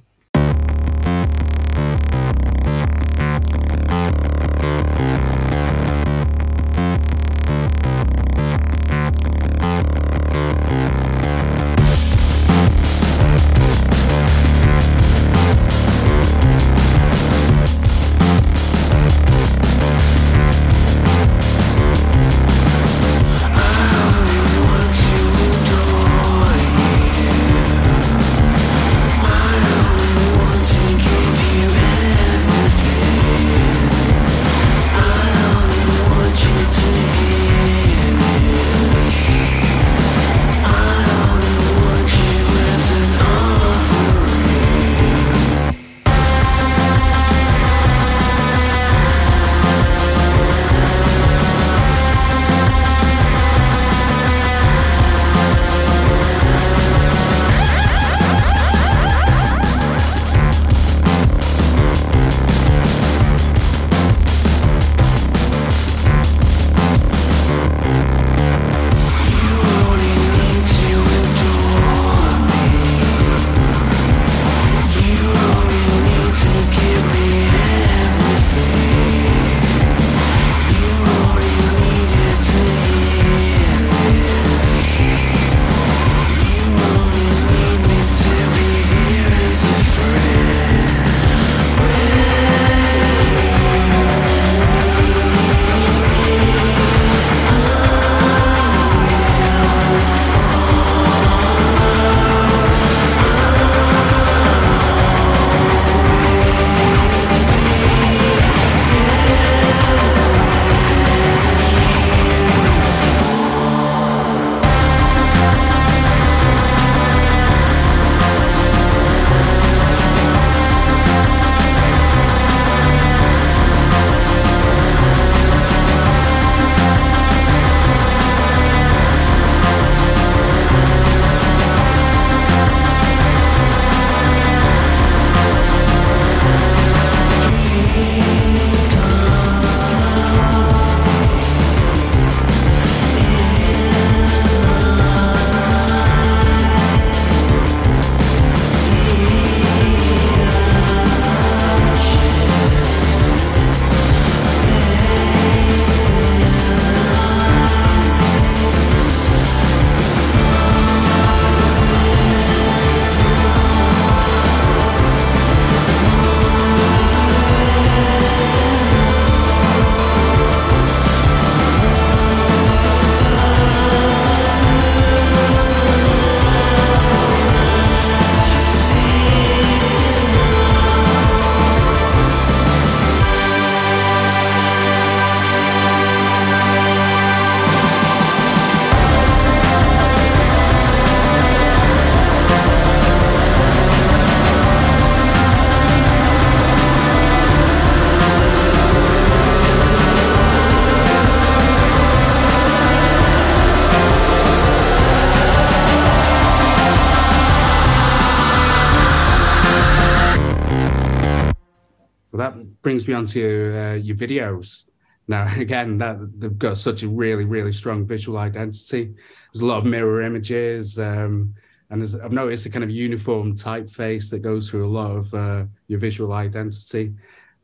brings 212.88 213.06
me 213.06 213.14
on 213.14 213.26
to 213.26 213.78
uh, 213.78 213.94
your 213.96 214.16
videos. 214.16 214.86
Now, 215.28 215.54
again, 215.58 215.98
that 215.98 216.40
they've 216.40 216.58
got 216.58 216.78
such 216.78 217.04
a 217.04 217.10
really, 217.10 217.44
really 217.44 217.74
strong 217.74 218.08
visual 218.08 218.38
identity. 218.38 219.14
There's 219.52 219.62
a 219.62 219.66
lot 219.66 219.80
of 219.80 219.86
mirror 219.86 220.22
images, 220.22 220.98
um, 220.98 221.54
and 221.90 222.02
I've 222.24 222.32
noticed 222.32 222.66
a 222.66 222.70
kind 222.70 222.86
of 222.86 222.90
uniform 222.90 223.58
typeface 223.58 224.30
that 224.30 224.40
goes 224.40 224.70
through 224.70 224.88
a 224.88 224.94
lot 225.00 225.12
of 225.12 225.34
uh, 225.34 225.66
your 225.90 226.00
visual 226.00 226.32
identity. 226.32 227.14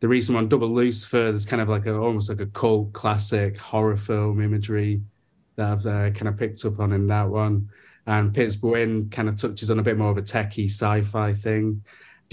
The 0.02 0.10
recent 0.10 0.36
one, 0.36 0.50
Double 0.50 0.68
Lucifer, 0.68 1.32
there's 1.32 1.46
kind 1.46 1.62
of 1.62 1.70
like 1.70 1.86
a 1.86 1.96
almost 1.98 2.28
like 2.28 2.42
a 2.42 2.48
cult 2.48 2.92
classic 2.92 3.58
horror 3.58 3.96
film 3.96 4.42
imagery 4.42 5.04
that 5.56 5.72
I've 5.72 5.86
uh, 5.86 6.10
kind 6.10 6.28
of 6.28 6.36
picked 6.36 6.66
up 6.66 6.82
on 6.82 6.92
in 6.92 7.08
that 7.08 7.30
one. 7.30 7.70
And 8.08 8.34
Pittsburgh 8.34 9.10
kind 9.10 9.30
of 9.30 9.38
touches 9.38 9.72
on 9.72 9.80
a 9.80 9.84
bit 9.84 9.98
more 9.98 10.12
of 10.12 10.18
a 10.18 10.22
techie 10.22 10.66
sci-fi 10.66 11.34
thing 11.34 11.82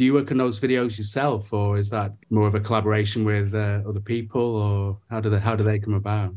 do 0.01 0.07
you 0.07 0.15
work 0.15 0.31
on 0.31 0.39
those 0.39 0.59
videos 0.59 0.97
yourself, 0.97 1.53
or 1.53 1.77
is 1.77 1.91
that 1.91 2.15
more 2.31 2.49
of 2.49 2.55
a 2.55 2.61
collaboration 2.61 3.23
with 3.23 3.55
uh, 3.55 3.83
other 3.87 4.01
people, 4.01 4.41
or 4.41 4.97
how 5.11 5.21
do 5.21 5.29
they 5.29 5.39
how 5.39 5.55
do 5.55 5.63
they 5.63 5.79
come 5.79 5.93
about? 5.93 6.35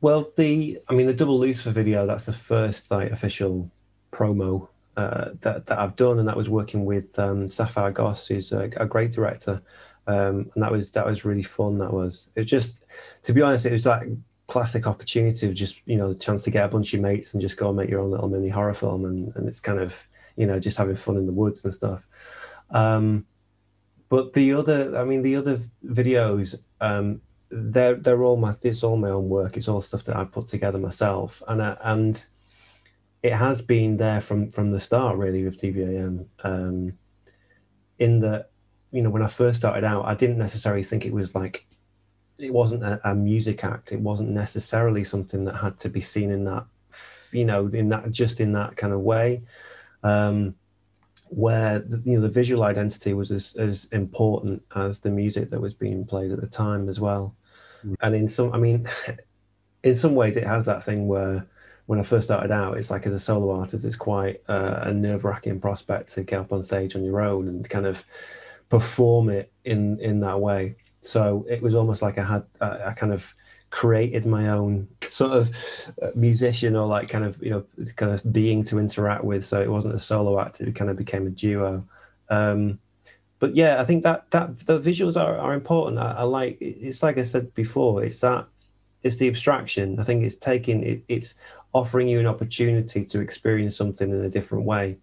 Well, 0.00 0.32
the 0.38 0.80
I 0.88 0.94
mean 0.94 1.06
the 1.06 1.12
double 1.12 1.38
Lucifer 1.38 1.70
video 1.70 2.06
that's 2.06 2.24
the 2.24 2.32
first 2.32 2.90
like 2.90 3.10
official 3.10 3.70
promo 4.10 4.68
uh, 4.96 5.32
that 5.40 5.66
that 5.66 5.78
I've 5.78 5.96
done, 5.96 6.18
and 6.18 6.26
that 6.26 6.34
was 6.34 6.48
working 6.48 6.86
with 6.86 7.18
um, 7.18 7.46
Sapphire 7.46 7.90
Goss, 7.90 8.26
who's 8.28 8.52
a, 8.52 8.70
a 8.78 8.86
great 8.86 9.10
director, 9.10 9.60
um, 10.06 10.50
and 10.54 10.62
that 10.62 10.72
was 10.72 10.88
that 10.92 11.04
was 11.04 11.26
really 11.26 11.42
fun. 11.42 11.76
That 11.76 11.92
was 11.92 12.30
it. 12.36 12.44
Just 12.44 12.78
to 13.24 13.34
be 13.34 13.42
honest, 13.42 13.66
it 13.66 13.72
was 13.72 13.84
that 13.84 14.04
classic 14.46 14.86
opportunity 14.86 15.46
of 15.46 15.52
just 15.52 15.82
you 15.84 15.98
know 15.98 16.14
the 16.14 16.18
chance 16.18 16.42
to 16.44 16.50
get 16.50 16.64
a 16.64 16.68
bunch 16.68 16.94
of 16.94 17.02
mates 17.02 17.34
and 17.34 17.42
just 17.42 17.58
go 17.58 17.68
and 17.68 17.76
make 17.76 17.90
your 17.90 18.00
own 18.00 18.10
little 18.10 18.30
mini 18.30 18.48
horror 18.48 18.72
film, 18.72 19.04
and 19.04 19.30
and 19.36 19.46
it's 19.46 19.60
kind 19.60 19.78
of 19.78 20.06
you 20.36 20.46
know 20.46 20.58
just 20.58 20.78
having 20.78 20.96
fun 20.96 21.18
in 21.18 21.26
the 21.26 21.32
woods 21.32 21.64
and 21.64 21.74
stuff. 21.74 22.06
Um, 22.72 23.26
but 24.08 24.32
the 24.32 24.52
other, 24.54 24.96
I 24.98 25.04
mean, 25.04 25.22
the 25.22 25.36
other 25.36 25.58
videos, 25.84 26.62
um, 26.80 27.22
they're 27.50 27.94
they're 27.94 28.22
all 28.22 28.36
my 28.36 28.54
it's 28.62 28.82
all 28.82 28.96
my 28.96 29.10
own 29.10 29.28
work. 29.28 29.56
It's 29.56 29.68
all 29.68 29.80
stuff 29.80 30.04
that 30.04 30.16
I 30.16 30.24
put 30.24 30.48
together 30.48 30.78
myself, 30.78 31.42
and 31.48 31.62
I, 31.62 31.76
and 31.82 32.24
it 33.22 33.32
has 33.32 33.62
been 33.62 33.96
there 33.98 34.20
from 34.20 34.50
from 34.50 34.72
the 34.72 34.80
start 34.80 35.16
really 35.16 35.44
with 35.44 35.60
TVAM. 35.60 36.26
Um, 36.42 36.98
in 37.98 38.20
that, 38.20 38.50
you 38.90 39.00
know, 39.02 39.10
when 39.10 39.22
I 39.22 39.28
first 39.28 39.58
started 39.58 39.84
out, 39.84 40.06
I 40.06 40.14
didn't 40.14 40.38
necessarily 40.38 40.82
think 40.82 41.06
it 41.06 41.12
was 41.12 41.34
like 41.34 41.66
it 42.38 42.52
wasn't 42.52 42.82
a, 42.82 43.00
a, 43.04 43.14
music 43.14 43.62
act. 43.64 43.92
It 43.92 44.00
wasn't 44.00 44.30
necessarily 44.30 45.04
something 45.04 45.44
that 45.44 45.54
had 45.56 45.78
to 45.80 45.88
be 45.88 46.00
seen 46.00 46.30
in 46.30 46.44
that, 46.44 46.66
you 47.32 47.44
know, 47.44 47.68
in 47.68 47.90
that 47.90 48.10
just 48.10 48.40
in 48.40 48.52
that 48.52 48.76
kind 48.76 48.92
of 48.92 49.00
way. 49.00 49.42
Um, 50.02 50.56
where 51.34 51.78
the, 51.78 52.02
you 52.04 52.14
know 52.14 52.20
the 52.20 52.28
visual 52.28 52.62
identity 52.62 53.14
was 53.14 53.30
as, 53.30 53.56
as 53.56 53.86
important 53.86 54.62
as 54.76 54.98
the 54.98 55.10
music 55.10 55.48
that 55.48 55.60
was 55.60 55.72
being 55.72 56.04
played 56.04 56.30
at 56.30 56.40
the 56.40 56.46
time 56.46 56.90
as 56.90 57.00
well 57.00 57.34
mm. 57.86 57.94
and 58.02 58.14
in 58.14 58.28
some 58.28 58.52
i 58.52 58.58
mean 58.58 58.86
in 59.82 59.94
some 59.94 60.14
ways 60.14 60.36
it 60.36 60.46
has 60.46 60.66
that 60.66 60.82
thing 60.82 61.08
where 61.08 61.46
when 61.86 61.98
i 61.98 62.02
first 62.02 62.28
started 62.28 62.50
out 62.50 62.76
it's 62.76 62.90
like 62.90 63.06
as 63.06 63.14
a 63.14 63.18
solo 63.18 63.50
artist 63.50 63.84
it's 63.84 63.96
quite 63.96 64.42
uh, 64.48 64.80
a 64.82 64.92
nerve-wracking 64.92 65.58
prospect 65.58 66.12
to 66.12 66.22
get 66.22 66.38
up 66.38 66.52
on 66.52 66.62
stage 66.62 66.94
on 66.94 67.02
your 67.02 67.22
own 67.22 67.48
and 67.48 67.68
kind 67.70 67.86
of 67.86 68.04
perform 68.68 69.30
it 69.30 69.50
in 69.64 69.98
in 70.00 70.20
that 70.20 70.38
way 70.38 70.74
so 71.00 71.46
it 71.48 71.62
was 71.62 71.74
almost 71.74 72.02
like 72.02 72.18
i 72.18 72.24
had 72.24 72.44
a, 72.60 72.90
a 72.90 72.94
kind 72.94 73.12
of 73.12 73.34
created 73.72 74.26
my 74.26 74.50
own 74.50 74.86
sort 75.08 75.32
of 75.32 75.50
uh, 76.00 76.10
musician 76.14 76.76
or 76.76 76.86
like 76.86 77.08
kind 77.08 77.24
of 77.24 77.42
you 77.42 77.50
know 77.50 77.64
kind 77.96 78.12
of 78.12 78.32
being 78.32 78.62
to 78.62 78.78
interact 78.78 79.24
with. 79.24 79.42
So 79.44 79.60
it 79.60 79.70
wasn't 79.70 79.94
a 79.94 79.98
solo 79.98 80.38
act 80.38 80.60
it 80.60 80.76
kind 80.76 80.90
of 80.90 80.96
became 80.96 81.26
a 81.26 81.30
duo. 81.30 81.84
Um, 82.28 82.78
but 83.40 83.56
yeah 83.56 83.80
i 83.80 83.84
think 83.84 84.04
that 84.04 84.30
that 84.30 84.56
the 84.66 84.78
visuals 84.78 85.20
are, 85.20 85.36
are 85.36 85.54
important. 85.54 85.98
I, 85.98 86.12
I, 86.12 86.22
like 86.22 86.58
it's 86.60 87.02
like 87.02 87.18
i 87.18 87.22
said 87.22 87.52
before 87.54 88.04
it's 88.04 88.20
that 88.20 88.46
it's 89.02 89.16
the 89.16 89.26
abstraction. 89.26 89.98
I 89.98 90.04
think 90.04 90.22
it's 90.22 90.36
taking 90.36 90.84
it, 90.84 91.02
it's 91.08 91.34
offering 91.72 92.06
you 92.06 92.20
an 92.20 92.26
opportunity 92.28 93.04
to 93.04 93.20
experience 93.20 93.76
something 93.76 94.08
in 94.08 94.24
a 94.24 94.28
different 94.28 94.64
way. 94.64 94.96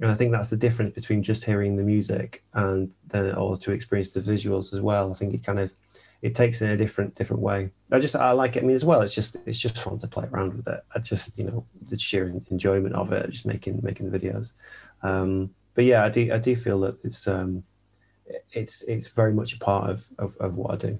And 0.00 0.10
i 0.10 0.14
think 0.14 0.32
that's 0.32 0.50
the 0.50 0.56
difference 0.66 0.94
between 0.94 1.22
just 1.22 1.44
hearing 1.44 1.76
the 1.76 1.82
music 1.82 2.44
and 2.52 2.94
then 3.06 3.34
or 3.34 3.56
to 3.56 3.72
experience 3.72 4.10
the 4.10 4.20
visuals 4.20 4.74
as 4.74 4.82
well. 4.82 5.10
I 5.10 5.14
think 5.14 5.32
it 5.32 5.42
kind 5.42 5.58
of 5.58 5.72
it 6.20 6.34
takes 6.34 6.62
in 6.62 6.70
a 6.70 6.76
different 6.76 7.14
different 7.14 7.42
way. 7.42 7.70
I 7.92 7.98
just 7.98 8.16
I 8.16 8.32
like 8.32 8.56
it. 8.56 8.62
I 8.62 8.66
mean, 8.66 8.74
as 8.74 8.84
well, 8.84 9.02
it's 9.02 9.14
just 9.14 9.36
it's 9.46 9.58
just 9.58 9.78
fun 9.78 9.98
to 9.98 10.08
play 10.08 10.26
around 10.30 10.54
with 10.56 10.66
it. 10.66 10.80
I 10.94 10.98
just 10.98 11.38
you 11.38 11.44
know 11.44 11.64
the 11.88 11.98
sheer 11.98 12.34
enjoyment 12.50 12.94
of 12.94 13.12
it, 13.12 13.30
just 13.30 13.46
making 13.46 13.80
making 13.82 14.10
videos. 14.10 14.52
Um, 15.02 15.54
but 15.74 15.84
yeah, 15.84 16.04
I 16.04 16.08
do 16.08 16.32
I 16.32 16.38
do 16.38 16.56
feel 16.56 16.80
that 16.80 17.04
it's 17.04 17.28
um, 17.28 17.62
it's 18.52 18.82
it's 18.82 19.08
very 19.08 19.32
much 19.32 19.54
a 19.54 19.58
part 19.58 19.90
of 19.90 20.08
of, 20.18 20.36
of 20.38 20.56
what 20.56 20.72
I 20.72 20.76
do. 20.76 20.98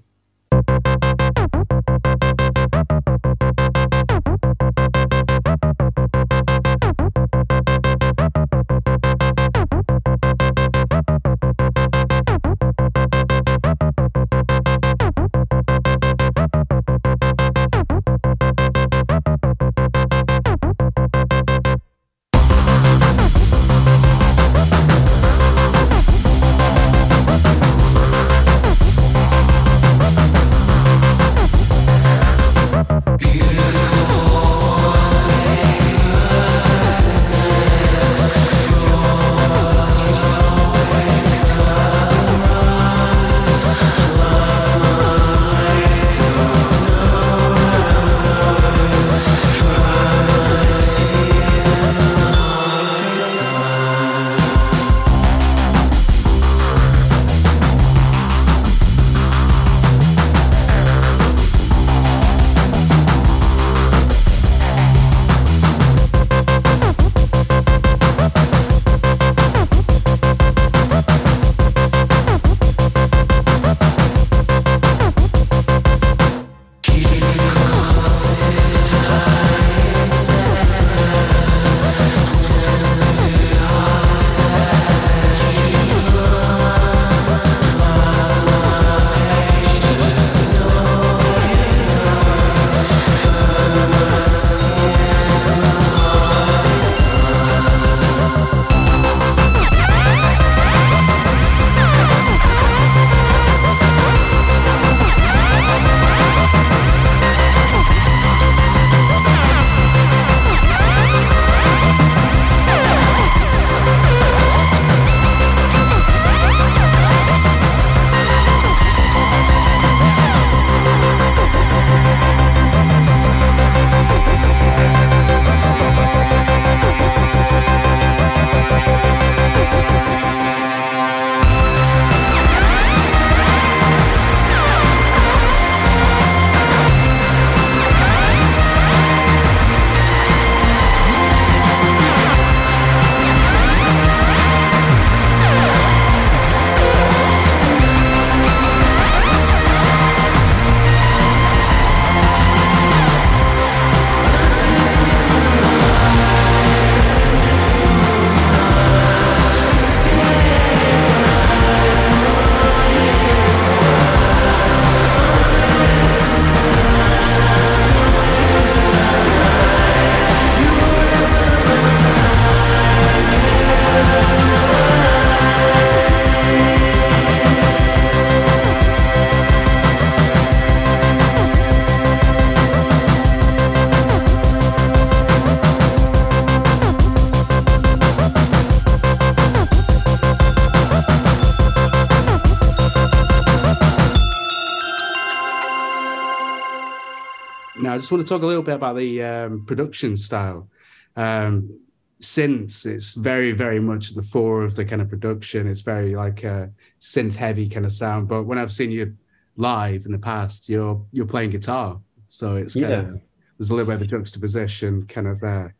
Just 198.08 198.12
want 198.16 198.26
to 198.26 198.34
talk 198.34 198.42
a 198.42 198.46
little 198.46 198.62
bit 198.62 198.74
about 198.74 198.96
the 198.96 199.22
um, 199.22 199.66
production 199.66 200.16
style. 200.16 200.66
Um, 201.14 201.78
since 202.20 202.86
it's 202.86 203.12
very, 203.12 203.52
very 203.52 203.80
much 203.80 204.14
the 204.14 204.22
fore 204.22 204.64
of 204.64 204.74
the 204.76 204.84
kind 204.86 205.02
of 205.02 205.10
production, 205.10 205.66
it's 205.66 205.82
very 205.82 206.16
like 206.16 206.42
a 206.42 206.70
synth 207.02 207.34
heavy 207.34 207.68
kind 207.68 207.84
of 207.84 207.92
sound. 207.92 208.26
But 208.26 208.44
when 208.44 208.56
I've 208.56 208.72
seen 208.72 208.90
you 208.90 209.14
live 209.56 210.06
in 210.06 210.12
the 210.12 210.18
past, 210.18 210.70
you're 210.70 211.04
you're 211.12 211.26
playing 211.26 211.50
guitar. 211.50 212.00
So 212.26 212.56
it's 212.56 212.72
kind 212.72 212.88
yeah. 212.88 213.00
of 213.00 213.20
there's 213.58 213.68
a 213.68 213.74
little 213.74 213.92
bit 213.92 214.00
of 214.00 214.08
a 214.08 214.10
juxtaposition 214.10 215.06
kind 215.06 215.26
of 215.26 215.40
there. 215.40 215.74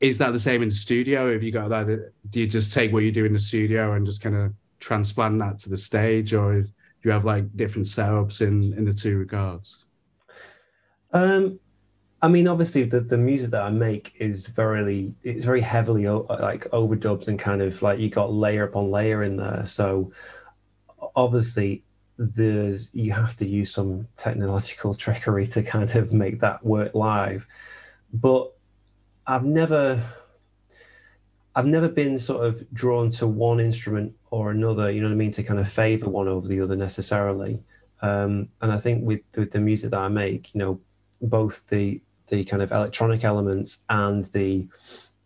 Is 0.00 0.16
that 0.16 0.32
the 0.32 0.40
same 0.40 0.62
in 0.62 0.70
the 0.70 0.74
studio? 0.74 1.30
Have 1.30 1.42
you 1.42 1.52
got 1.52 1.68
that? 1.68 2.12
Do 2.30 2.40
you 2.40 2.46
just 2.46 2.72
take 2.72 2.90
what 2.90 3.04
you 3.04 3.12
do 3.12 3.26
in 3.26 3.34
the 3.34 3.38
studio 3.38 3.92
and 3.92 4.06
just 4.06 4.22
kind 4.22 4.34
of 4.34 4.54
transplant 4.80 5.38
that 5.40 5.58
to 5.58 5.68
the 5.68 5.76
stage, 5.76 6.32
or 6.32 6.62
do 6.62 6.68
you 7.02 7.10
have 7.10 7.26
like 7.26 7.54
different 7.54 7.86
setups 7.86 8.40
in 8.40 8.72
in 8.78 8.86
the 8.86 8.94
two 8.94 9.18
regards? 9.18 9.88
Um, 11.12 11.60
I 12.22 12.28
mean, 12.28 12.48
obviously, 12.48 12.84
the, 12.84 13.00
the 13.00 13.18
music 13.18 13.50
that 13.50 13.62
I 13.62 13.70
make 13.70 14.14
is 14.18 14.46
very 14.46 15.12
it's 15.22 15.44
very 15.44 15.60
heavily 15.60 16.06
like 16.06 16.64
overdubbed 16.70 17.28
and 17.28 17.38
kind 17.38 17.60
of 17.60 17.82
like 17.82 17.98
you 17.98 18.08
got 18.08 18.32
layer 18.32 18.64
upon 18.64 18.90
layer 18.90 19.22
in 19.22 19.36
there. 19.36 19.66
So 19.66 20.12
obviously, 21.14 21.82
there's 22.16 22.88
you 22.94 23.12
have 23.12 23.36
to 23.36 23.46
use 23.46 23.70
some 23.70 24.08
technological 24.16 24.94
trickery 25.04 25.46
to 25.48 25.62
kind 25.62 25.94
of 25.94 26.12
make 26.12 26.40
that 26.40 26.64
work 26.64 26.94
live. 26.94 27.46
But 28.14 28.52
I've 29.26 29.44
never 29.44 30.02
I've 31.56 31.66
never 31.66 31.88
been 31.88 32.18
sort 32.18 32.44
of 32.46 32.62
drawn 32.74 33.10
to 33.12 33.26
one 33.26 33.60
instrument 33.60 34.14
or 34.30 34.50
another, 34.50 34.90
you 34.90 35.00
know 35.00 35.08
what 35.08 35.14
I 35.14 35.16
mean, 35.16 35.30
to 35.32 35.42
kind 35.42 35.58
of 35.58 35.66
favor 35.66 36.08
one 36.08 36.28
over 36.28 36.46
the 36.46 36.60
other 36.60 36.76
necessarily. 36.76 37.62
Um, 38.02 38.50
and 38.60 38.70
I 38.70 38.76
think 38.76 39.02
with, 39.04 39.22
with 39.34 39.52
the 39.52 39.60
music 39.60 39.90
that 39.92 40.00
I 40.00 40.08
make, 40.08 40.54
you 40.54 40.58
know, 40.58 40.80
both 41.22 41.66
the 41.68 41.98
the 42.28 42.44
kind 42.44 42.62
of 42.62 42.72
electronic 42.72 43.24
elements 43.24 43.78
and 43.88 44.24
the 44.26 44.66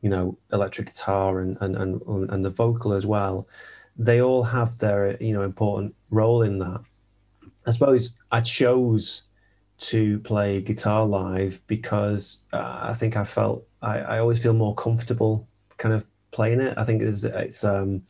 you 0.03 0.09
know 0.09 0.39
electric 0.53 0.89
guitar 0.89 1.41
and 1.41 1.57
and 1.61 1.77
and, 1.77 2.31
and 2.31 2.45
the 2.45 2.51
vocal 2.51 2.93
as 2.93 3.07
well, 3.07 3.49
they 3.97 4.21
all 4.21 4.43
have 4.43 4.79
their 4.79 5.23
you 5.23 5.33
know 5.33 5.43
important 5.43 5.95
role 6.11 6.43
in 6.43 6.59
that. 6.59 6.81
I 7.67 7.71
suppose 7.73 8.15
I 8.33 8.41
chose 8.41 9.23
to 9.79 10.19
play 10.21 10.61
guitar 10.61 11.07
live 11.07 11.61
because 11.67 12.39
uh, 12.53 12.81
I 12.83 12.93
think 12.93 13.17
I 13.17 13.25
felt 13.25 13.67
I, 13.83 14.01
I 14.01 14.19
always 14.19 14.43
feel 14.43 14.53
more 14.53 14.75
comfortable 14.75 15.49
kind 15.79 15.95
of 15.95 16.07
playing 16.31 16.61
it. 16.61 16.75
I 16.77 16.85
think 16.85 17.03
it's, 17.03 17.25
it's 17.25 17.65
um, 17.65 18.03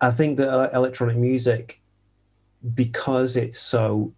I 0.00 0.10
think 0.10 0.36
that 0.38 0.72
electronic 0.74 1.16
music 1.16 1.80
because 2.74 3.36
it's 3.36 3.58
so 3.58 4.12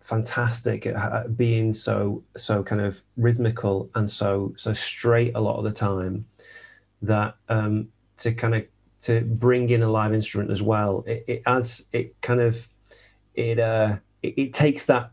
fantastic 0.00 0.86
at 0.86 1.36
being 1.36 1.72
so 1.72 2.22
so 2.36 2.62
kind 2.62 2.80
of 2.80 3.02
rhythmical 3.16 3.90
and 3.94 4.08
so 4.10 4.52
so 4.56 4.72
straight 4.72 5.32
a 5.34 5.40
lot 5.40 5.56
of 5.56 5.64
the 5.64 5.72
time 5.72 6.24
that 7.02 7.36
um 7.48 7.88
to 8.16 8.32
kind 8.32 8.54
of 8.54 8.64
to 9.00 9.20
bring 9.22 9.68
in 9.70 9.82
a 9.82 9.88
live 9.88 10.12
instrument 10.12 10.50
as 10.50 10.62
well 10.62 11.04
it, 11.06 11.24
it 11.26 11.42
adds 11.46 11.86
it 11.92 12.18
kind 12.22 12.40
of 12.40 12.68
it 13.34 13.58
uh 13.58 13.96
it, 14.22 14.34
it, 14.36 14.52
takes 14.52 14.84
that 14.86 15.10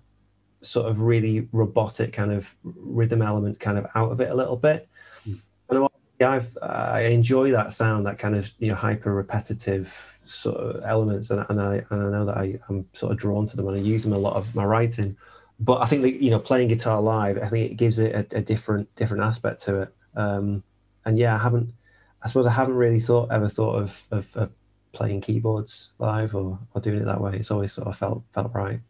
sort 0.62 0.88
of 0.88 1.02
really 1.02 1.48
robotic 1.52 2.12
kind 2.12 2.32
of 2.34 2.56
rhythm 2.64 3.22
element 3.22 3.60
kind 3.60 3.78
of 3.78 3.86
out 3.96 4.12
of 4.12 4.20
it 4.20 4.32
a 4.32 4.36
little 4.36 4.58
bit 4.58 4.88
mm. 5.28 5.40
and 5.70 5.88
I've, 6.20 6.58
I 6.62 7.02
enjoy 7.02 7.52
that 7.52 7.74
sound, 7.74 8.06
that 8.08 8.18
kind 8.18 8.36
of 8.36 8.52
you 8.60 8.70
know 8.70 8.76
hyper 8.76 9.14
repetitive 9.14 10.17
sort 10.30 10.58
of 10.58 10.84
elements, 10.84 11.30
and, 11.30 11.46
and 11.50 11.62
I 11.62 11.84
and 11.90 12.02
I 12.04 12.10
know 12.10 12.26
that 12.26 12.38
I, 12.38 12.60
am 12.70 12.86
sort 12.94 13.12
of 13.12 13.18
drawn 13.18 13.46
to 13.46 13.56
them, 13.56 13.68
and 13.68 13.78
I 13.78 13.80
use 13.80 14.04
them 14.04 14.14
a 14.14 14.18
lot 14.18 14.36
of 14.36 14.54
my 14.56 14.66
writing. 14.66 15.18
But 15.60 15.82
I 15.82 15.86
think 15.86 16.04
that 16.04 16.22
you 16.22 16.30
know 16.30 16.40
playing 16.40 16.68
guitar 16.68 17.02
live, 17.02 17.38
I 17.38 17.48
think 17.48 17.72
it 17.72 17.76
gives 17.76 18.00
it 18.00 18.14
a, 18.14 18.38
a 18.38 18.42
different 18.42 18.94
different 18.96 19.24
aspect 19.24 19.62
to 19.62 19.82
it. 19.82 19.96
Um, 20.16 20.64
and 21.06 21.18
yeah, 21.18 21.36
I 21.36 21.38
haven't, 21.38 21.74
I 22.22 22.28
suppose 22.28 22.48
I 22.48 22.52
haven't 22.52 22.76
really 22.76 23.00
thought 23.00 23.32
ever 23.32 23.48
thought 23.48 23.76
of, 23.76 24.08
of, 24.12 24.36
of 24.36 24.52
playing 24.92 25.22
keyboards 25.22 25.94
live 26.00 26.36
or, 26.36 26.60
or 26.74 26.82
doing 26.82 27.00
it 27.00 27.06
that 27.06 27.22
way. 27.22 27.36
It's 27.36 27.52
always 27.52 27.72
sort 27.72 27.88
of 27.88 27.96
felt 27.96 28.24
felt 28.34 28.54
right. 28.54 28.82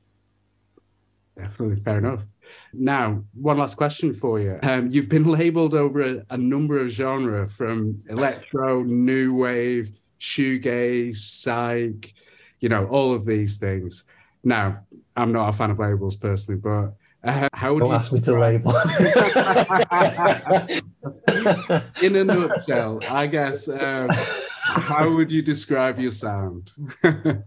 Definitely, 1.38 1.82
fair 1.84 2.00
enough. 2.00 2.26
Now, 2.74 3.24
one 3.34 3.58
last 3.58 3.76
question 3.76 4.14
for 4.14 4.40
you. 4.40 4.58
Um, 4.64 4.88
you've 4.90 5.10
been 5.10 5.26
labeled 5.30 5.74
over 5.74 6.02
a, 6.02 6.26
a, 6.32 6.38
number 6.38 6.80
of 6.80 6.90
genre 6.90 7.46
from 7.48 8.02
electro, 8.10 8.84
new 8.84 9.36
wave, 9.36 9.92
shoegaze, 10.20 11.16
psych, 11.16 12.14
you 12.60 12.70
know, 12.70 12.88
all 12.88 13.14
of 13.14 13.26
these 13.26 13.58
things. 13.58 14.04
Now, 14.44 14.80
I'm 15.16 15.32
not 15.32 15.50
a 15.50 15.54
fan 15.54 15.72
of 15.72 15.80
labels 15.80 16.16
personally, 16.16 16.60
but 16.60 16.94
uh, 17.24 17.50
how 17.54 17.74
would 17.74 17.82
Don't 17.82 17.90
you 17.90 17.96
ask 17.96 18.12
me 18.12 18.20
to 18.22 18.40
label? 18.40 18.72
In 22.02 22.16
a 22.16 22.24
nutshell, 22.24 23.00
I 23.10 23.28
guess, 23.28 23.68
um, 23.68 24.10
how 24.10 25.14
would 25.14 25.32
you 25.32 25.42
describe 25.42 26.00
your 26.00 26.12
sound? 26.12 26.72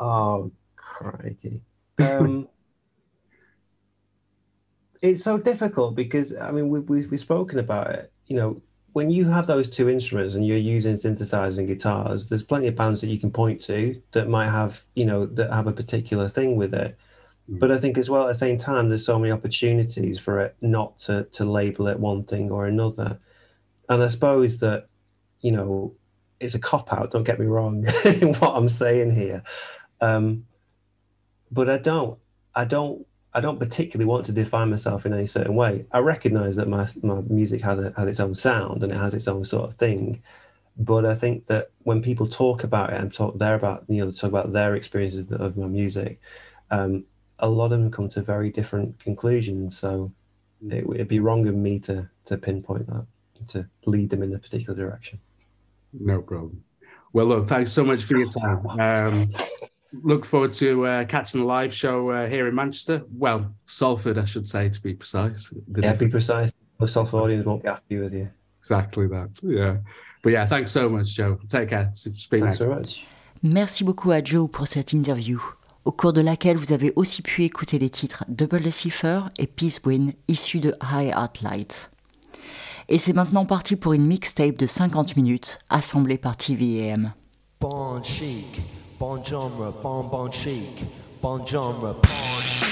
oh, 0.00 0.52
crikey. 0.76 1.62
Um, 1.98 2.48
it's 5.02 5.22
so 5.22 5.38
difficult 5.38 5.94
because 5.94 6.36
I 6.36 6.50
mean 6.50 6.68
we, 6.68 6.80
we, 6.80 7.06
we've 7.06 7.20
spoken 7.20 7.58
about 7.58 7.90
it. 7.90 8.12
You 8.26 8.36
know, 8.36 8.62
when 8.96 9.10
you 9.10 9.26
have 9.28 9.46
those 9.46 9.68
two 9.68 9.90
instruments 9.90 10.36
and 10.36 10.46
you're 10.46 10.56
using 10.56 10.94
synthesizers 10.94 11.58
and 11.58 11.68
guitars, 11.68 12.28
there's 12.28 12.42
plenty 12.42 12.66
of 12.66 12.74
bands 12.74 13.02
that 13.02 13.08
you 13.08 13.18
can 13.18 13.30
point 13.30 13.60
to 13.60 14.00
that 14.12 14.26
might 14.26 14.48
have 14.48 14.86
you 14.94 15.04
know 15.04 15.26
that 15.26 15.52
have 15.52 15.66
a 15.66 15.72
particular 15.72 16.30
thing 16.30 16.56
with 16.56 16.72
it. 16.72 16.96
Mm. 17.50 17.58
But 17.58 17.70
I 17.70 17.76
think 17.76 17.98
as 17.98 18.08
well 18.08 18.22
at 18.22 18.28
the 18.28 18.38
same 18.38 18.56
time, 18.56 18.88
there's 18.88 19.04
so 19.04 19.18
many 19.18 19.30
opportunities 19.30 20.18
for 20.18 20.40
it 20.40 20.56
not 20.62 20.98
to 21.00 21.24
to 21.32 21.44
label 21.44 21.88
it 21.88 22.00
one 22.00 22.24
thing 22.24 22.50
or 22.50 22.64
another. 22.64 23.18
And 23.90 24.02
I 24.02 24.06
suppose 24.06 24.60
that 24.60 24.86
you 25.42 25.52
know 25.52 25.92
it's 26.40 26.54
a 26.54 26.58
cop 26.58 26.90
out. 26.90 27.10
Don't 27.10 27.24
get 27.24 27.38
me 27.38 27.44
wrong 27.44 27.84
in 28.06 28.32
what 28.36 28.56
I'm 28.56 28.70
saying 28.70 29.14
here, 29.14 29.42
um, 30.00 30.46
but 31.50 31.68
I 31.68 31.76
don't 31.76 32.18
I 32.54 32.64
don't 32.64 33.05
I 33.36 33.40
don't 33.40 33.58
particularly 33.58 34.08
want 34.08 34.24
to 34.26 34.32
define 34.32 34.70
myself 34.70 35.04
in 35.04 35.12
any 35.12 35.26
certain 35.26 35.54
way. 35.54 35.84
I 35.92 35.98
recognize 35.98 36.56
that 36.56 36.68
my, 36.68 36.88
my 37.02 37.20
music 37.28 37.60
has, 37.60 37.78
a, 37.78 37.92
has 37.94 38.08
its 38.08 38.18
own 38.18 38.34
sound 38.34 38.82
and 38.82 38.90
it 38.90 38.96
has 38.96 39.12
its 39.12 39.28
own 39.28 39.44
sort 39.44 39.64
of 39.66 39.74
thing. 39.74 40.22
But 40.78 41.04
I 41.04 41.12
think 41.12 41.44
that 41.44 41.70
when 41.82 42.00
people 42.00 42.26
talk 42.26 42.64
about 42.64 42.94
it 42.94 42.98
and 42.98 43.12
talk 43.12 43.38
there 43.38 43.54
about, 43.54 43.84
you 43.88 44.02
know, 44.02 44.10
talk 44.10 44.30
about 44.30 44.52
their 44.52 44.74
experiences 44.74 45.30
of 45.32 45.58
my 45.58 45.66
music, 45.66 46.18
um, 46.70 47.04
a 47.38 47.48
lot 47.48 47.72
of 47.72 47.78
them 47.78 47.90
come 47.90 48.08
to 48.08 48.22
very 48.22 48.50
different 48.50 48.98
conclusions. 49.00 49.76
So 49.76 50.10
it 50.70 50.86
would 50.86 51.06
be 51.06 51.20
wrong 51.20 51.46
of 51.46 51.54
me 51.54 51.78
to, 51.80 52.08
to 52.24 52.38
pinpoint 52.38 52.86
that, 52.86 53.06
to 53.48 53.68
lead 53.84 54.08
them 54.08 54.22
in 54.22 54.34
a 54.34 54.38
particular 54.38 54.74
direction. 54.74 55.20
No 55.92 56.22
problem. 56.22 56.64
Well, 57.12 57.26
look, 57.26 57.48
thanks 57.48 57.70
so 57.70 57.84
much 57.84 58.04
for 58.04 58.16
your 58.16 58.30
time. 58.30 58.66
Um, 58.80 59.28
look 60.02 60.24
forward 60.24 60.52
to 60.54 60.86
uh, 60.86 61.04
catching 61.04 61.40
the 61.40 61.46
live 61.46 61.72
show 61.72 62.10
uh, 62.10 62.26
here 62.26 62.48
in 62.48 62.54
Manchester. 62.54 63.02
Well, 63.16 63.52
Salford, 63.66 64.18
I 64.18 64.24
should 64.24 64.48
say, 64.48 64.68
to 64.68 64.82
be 64.82 64.94
precise. 64.94 65.52
The 65.68 65.82
yeah, 65.82 65.94
be 65.94 66.08
precise. 66.08 66.52
The 66.78 66.88
Salford 66.88 67.20
audience 67.22 67.46
won't 67.46 67.62
be 67.62 67.68
happy 67.68 67.98
with 67.98 68.12
you. 68.12 68.28
Exactly 68.58 69.06
that. 69.08 69.40
Yeah. 69.42 69.78
But 70.22 70.32
yeah, 70.32 70.46
thanks 70.46 70.72
so 70.72 70.88
much, 70.88 71.14
Joe. 71.14 71.38
Take 71.48 71.70
care. 71.70 71.92
Been 72.30 72.42
thanks 72.42 72.58
so 72.58 72.68
much. 72.68 73.06
Merci 73.42 73.84
beaucoup 73.84 74.10
à 74.10 74.22
Joe 74.24 74.50
pour 74.50 74.66
cette 74.66 74.92
interview, 74.92 75.40
au 75.84 75.92
cours 75.92 76.12
de 76.12 76.20
laquelle 76.20 76.56
vous 76.56 76.72
avez 76.72 76.92
aussi 76.96 77.22
pu 77.22 77.44
écouter 77.44 77.78
les 77.78 77.90
titres 77.90 78.24
Double 78.28 78.60
Decipher 78.60 79.20
et 79.38 79.46
Peace 79.46 79.80
Win, 79.84 80.14
issus 80.26 80.60
de 80.60 80.74
High 80.82 81.12
Art 81.12 81.34
Light. 81.42 81.90
Et 82.88 82.98
c'est 82.98 83.12
maintenant 83.12 83.46
parti 83.46 83.76
pour 83.76 83.92
une 83.92 84.06
mixtape 84.06 84.56
de 84.56 84.66
50 84.66 85.16
minutes, 85.16 85.58
assemblée 85.68 86.18
par 86.18 86.36
TVM. 86.36 87.12
Bon 87.60 88.02
chic. 88.02 88.60
Bon 88.98 89.22
genre, 89.22 89.50
bon 89.82 90.04
bon 90.04 90.30
chic, 90.30 90.84
bon 91.22 91.44
genre, 91.46 91.74
bon 91.74 91.92
bon 92.02 92.40
chic. 92.46 92.66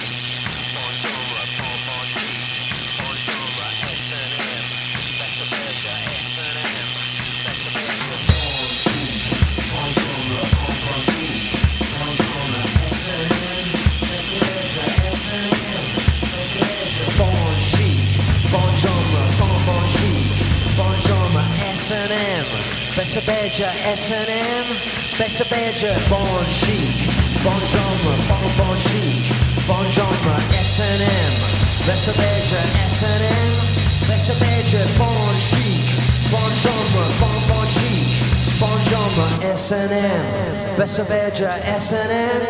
Bessa 22.97 23.21
Badger, 23.21 23.69
S&M, 23.93 25.04
Bessa 25.19 25.45
Badger, 25.45 25.95
Bon 26.11 26.27
Chic, 26.51 27.07
Bon 27.45 27.59
Genre, 27.71 28.17
Bon 28.29 28.45
Bon 28.59 28.77
Chic, 28.79 29.33
Bon 29.67 29.85
Genre, 29.91 30.37
S&M, 30.51 31.35
Bessa 31.87 32.13
Badger, 32.19 32.67
S&M, 32.87 33.53
Bessa 34.09 34.35
Badger, 34.41 34.85
Bon 34.99 35.39
Chic, 35.39 35.87
Bon 36.31 36.51
Genre, 36.63 37.07
Bon 37.21 37.37
Bon 37.49 37.65
Chic, 37.69 38.09
Bon 38.59 38.77
Genre, 38.91 39.29
S&M, 39.55 40.77
Bessa 40.77 41.05
Badger, 41.05 41.51
S&M, 41.77 42.43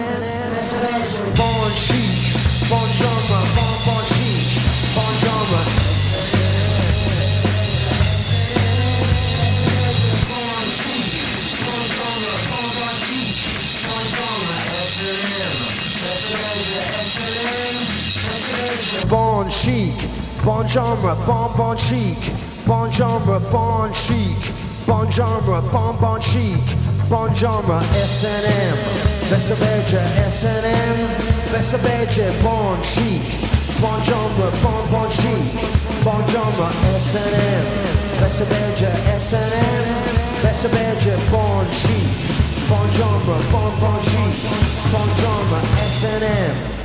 Bon 1.37 1.71
Chic, 1.77 2.33
Bon 2.71 2.87
Genre, 2.95 3.24
Bon 19.45 19.51
chic, 19.51 20.09
bon 20.43 20.67
genre, 20.67 20.97
bon 21.27 21.51
bon 21.55 21.77
chic, 21.77 22.33
bon 22.67 22.91
genre, 22.91 23.21
bon 23.53 23.93
chic, 23.93 24.53
bon 24.87 25.11
genre, 25.11 25.43
bon 25.71 25.93
bon 26.01 26.19
chic, 26.19 26.65
bon 27.11 27.29
genre, 27.35 27.63
S&M, 27.95 28.77
Bessa 29.31 29.55
Belgia, 29.57 30.01
S&M, 30.29 30.97
Bessa 31.53 31.77
Belgia, 31.77 32.25
bon 32.43 32.75
chic, 32.83 33.21
bon 33.83 34.03
genre, 34.03 34.31
bon 34.63 34.81
bon 34.91 35.11
chic, 35.11 35.29
bon 36.03 36.27
genre, 36.33 36.71
S&M, 36.97 37.67
Bessa 38.23 38.45
Belgia, 38.45 38.89
S&M, 39.15 39.43
Bessa 40.43 40.69
Belgia, 40.69 41.17
bon 41.31 41.71
chic, 41.71 42.09
bon 42.67 42.93
genre, 42.97 43.21
bon 43.53 43.71
bon 43.79 44.01
chic, 44.01 44.41
bon 44.91 45.05
genre, 45.21 45.61
S&M. 45.87 46.84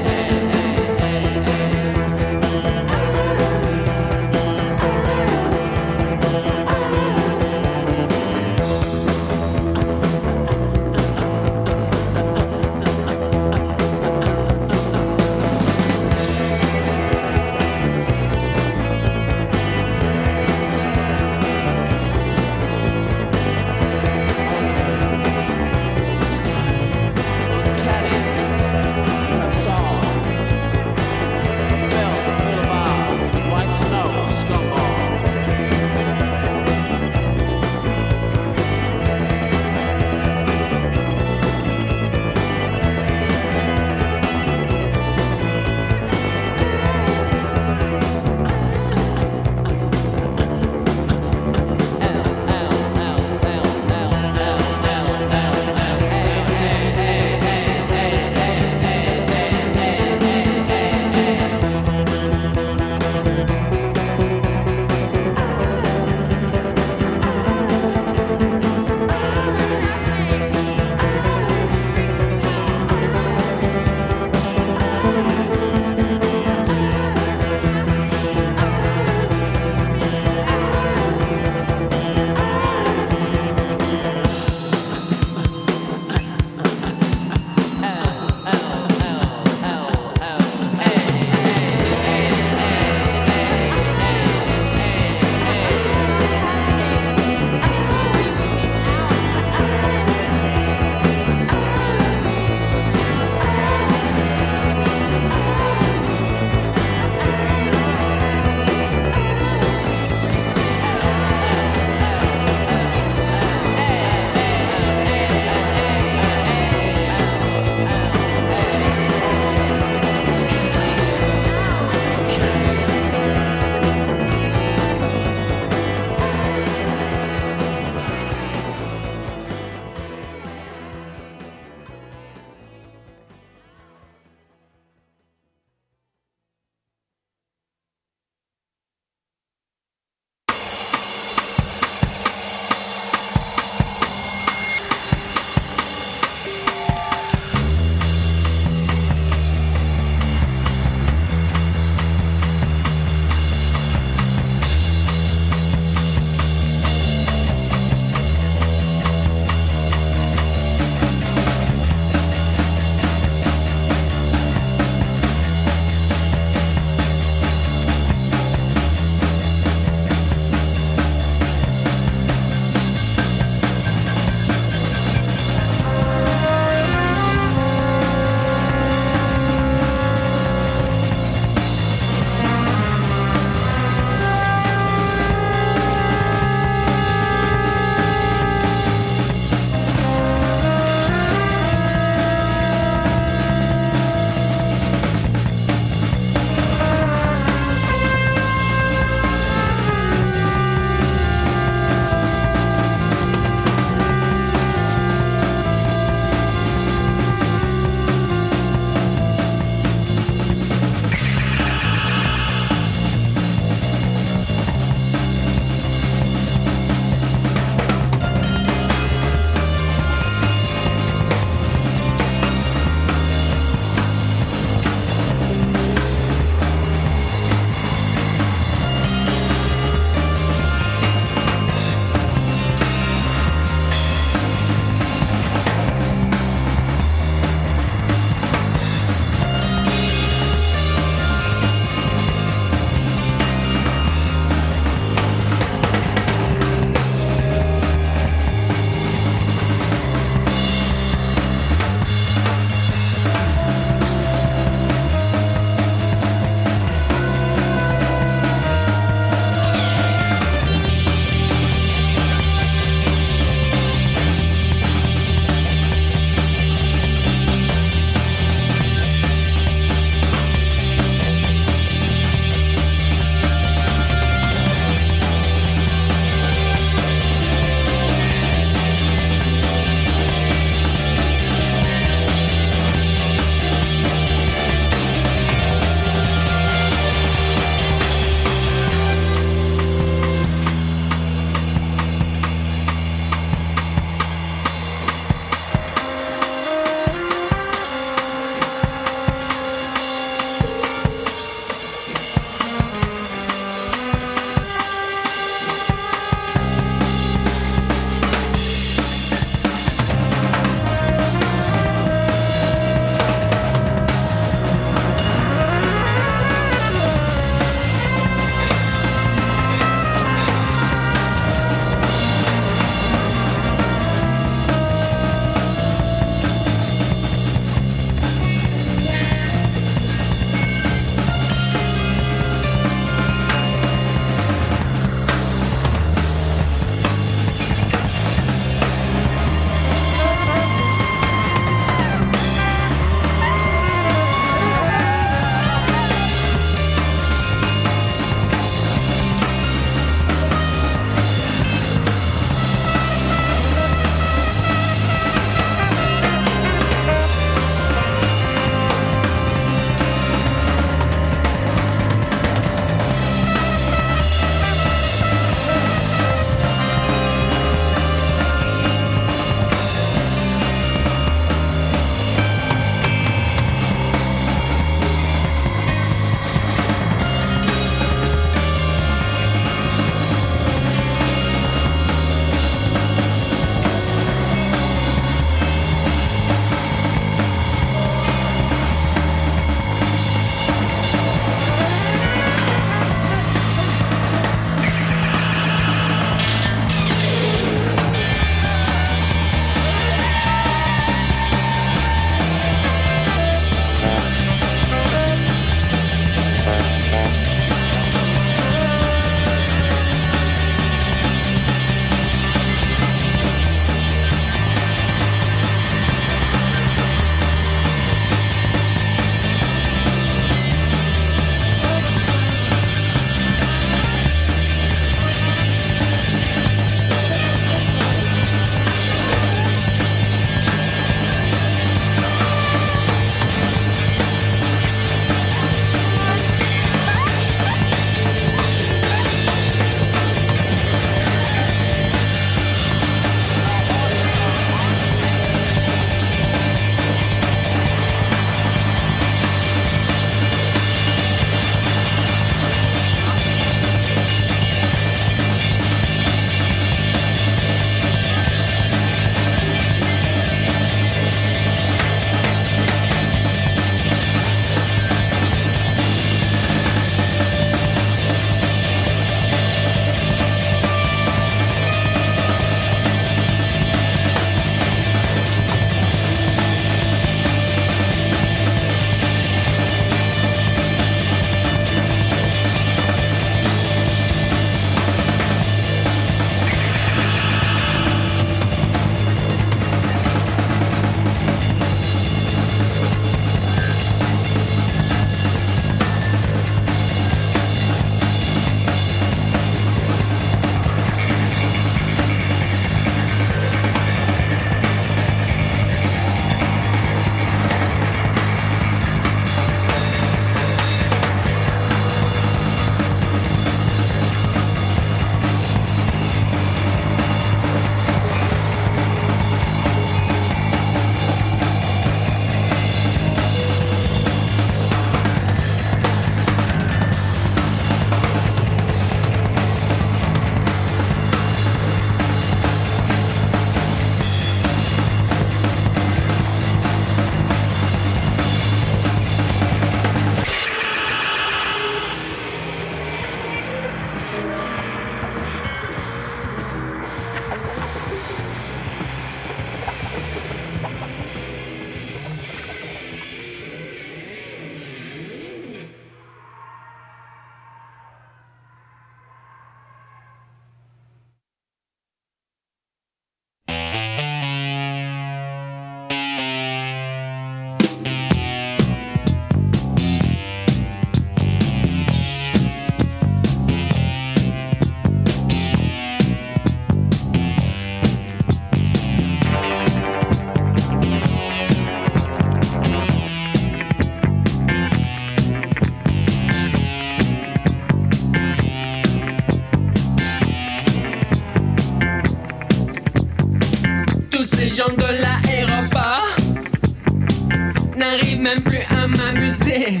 Même 598.50 598.62
plus 598.64 598.82
à 598.90 599.06
m'amuser. 599.06 600.00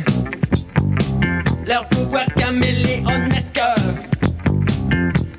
Leur 1.68 1.88
pouvoir 1.88 2.24
caméléonesque 2.36 3.60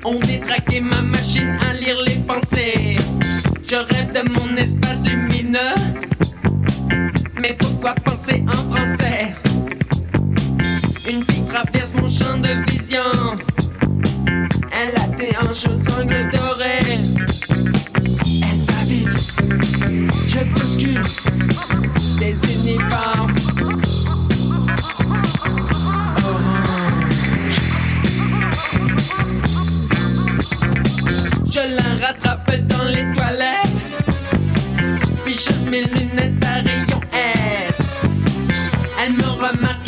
ont 0.04 0.18
détraqué 0.20 0.80
ma 0.80 1.02
machine 1.02 1.58
à 1.68 1.74
lire 1.74 2.00
les 2.06 2.16
pensées? 2.30 2.96
Je 3.68 3.76
rêve 3.76 4.12
de 4.12 4.22
mon 4.30 4.56
espace 4.56 5.04
lumineux. 5.04 5.76
Mais 7.40 7.54
pourquoi 7.58 7.94
penser 7.96 8.44
en 8.48 8.70
français? 8.72 9.34
Une 11.06 11.22
fille 11.24 11.44
traverse 11.52 11.92
mon 11.94 12.08
champ 12.08 12.38
de 12.38 12.52
vision. 12.70 13.10
Elle 14.72 14.96
a 14.96 15.08
des 15.18 15.32
hanches 15.36 15.66
aux 15.66 16.00
angles 16.00 16.30
dorés. 16.32 17.51
Je 20.28 20.44
bouscule 20.44 21.00
des 22.18 22.36
uniformes. 22.54 23.34
Je 31.50 31.60
la 31.60 32.06
rattrape 32.06 32.50
dans 32.68 32.84
les 32.84 33.12
toilettes. 33.12 33.84
Puis 35.24 35.34
je 35.34 35.68
mes 35.68 35.84
lunettes 35.84 36.44
à 36.44 36.54
rayon 36.62 37.00
S. 37.12 38.00
Elle 39.00 39.12
me 39.14 39.24
remarque 39.24 39.81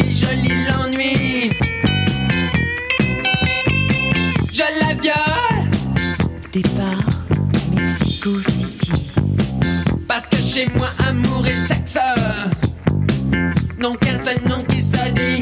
qu'un 14.24 14.30
seul 14.30 14.40
nom 14.48 14.64
qui 14.64 14.80
se 14.80 14.96
dit 15.10 15.40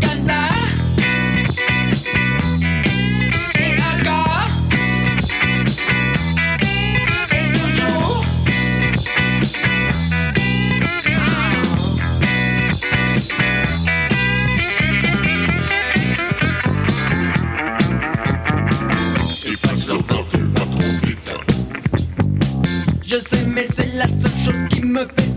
comme 0.00 0.24
ça. 0.24 0.48
Et 3.58 3.76
encore. 3.98 4.48
Et 7.32 7.46
toujours. 7.52 8.24
Je 23.06 23.16
sais, 23.16 23.44
mais 23.46 23.66
c'est 23.72 23.92
la 23.94 24.06
seule 24.06 24.38
chose 24.44 24.68
qui 24.70 24.84
me 24.84 25.00
fait 25.00 25.29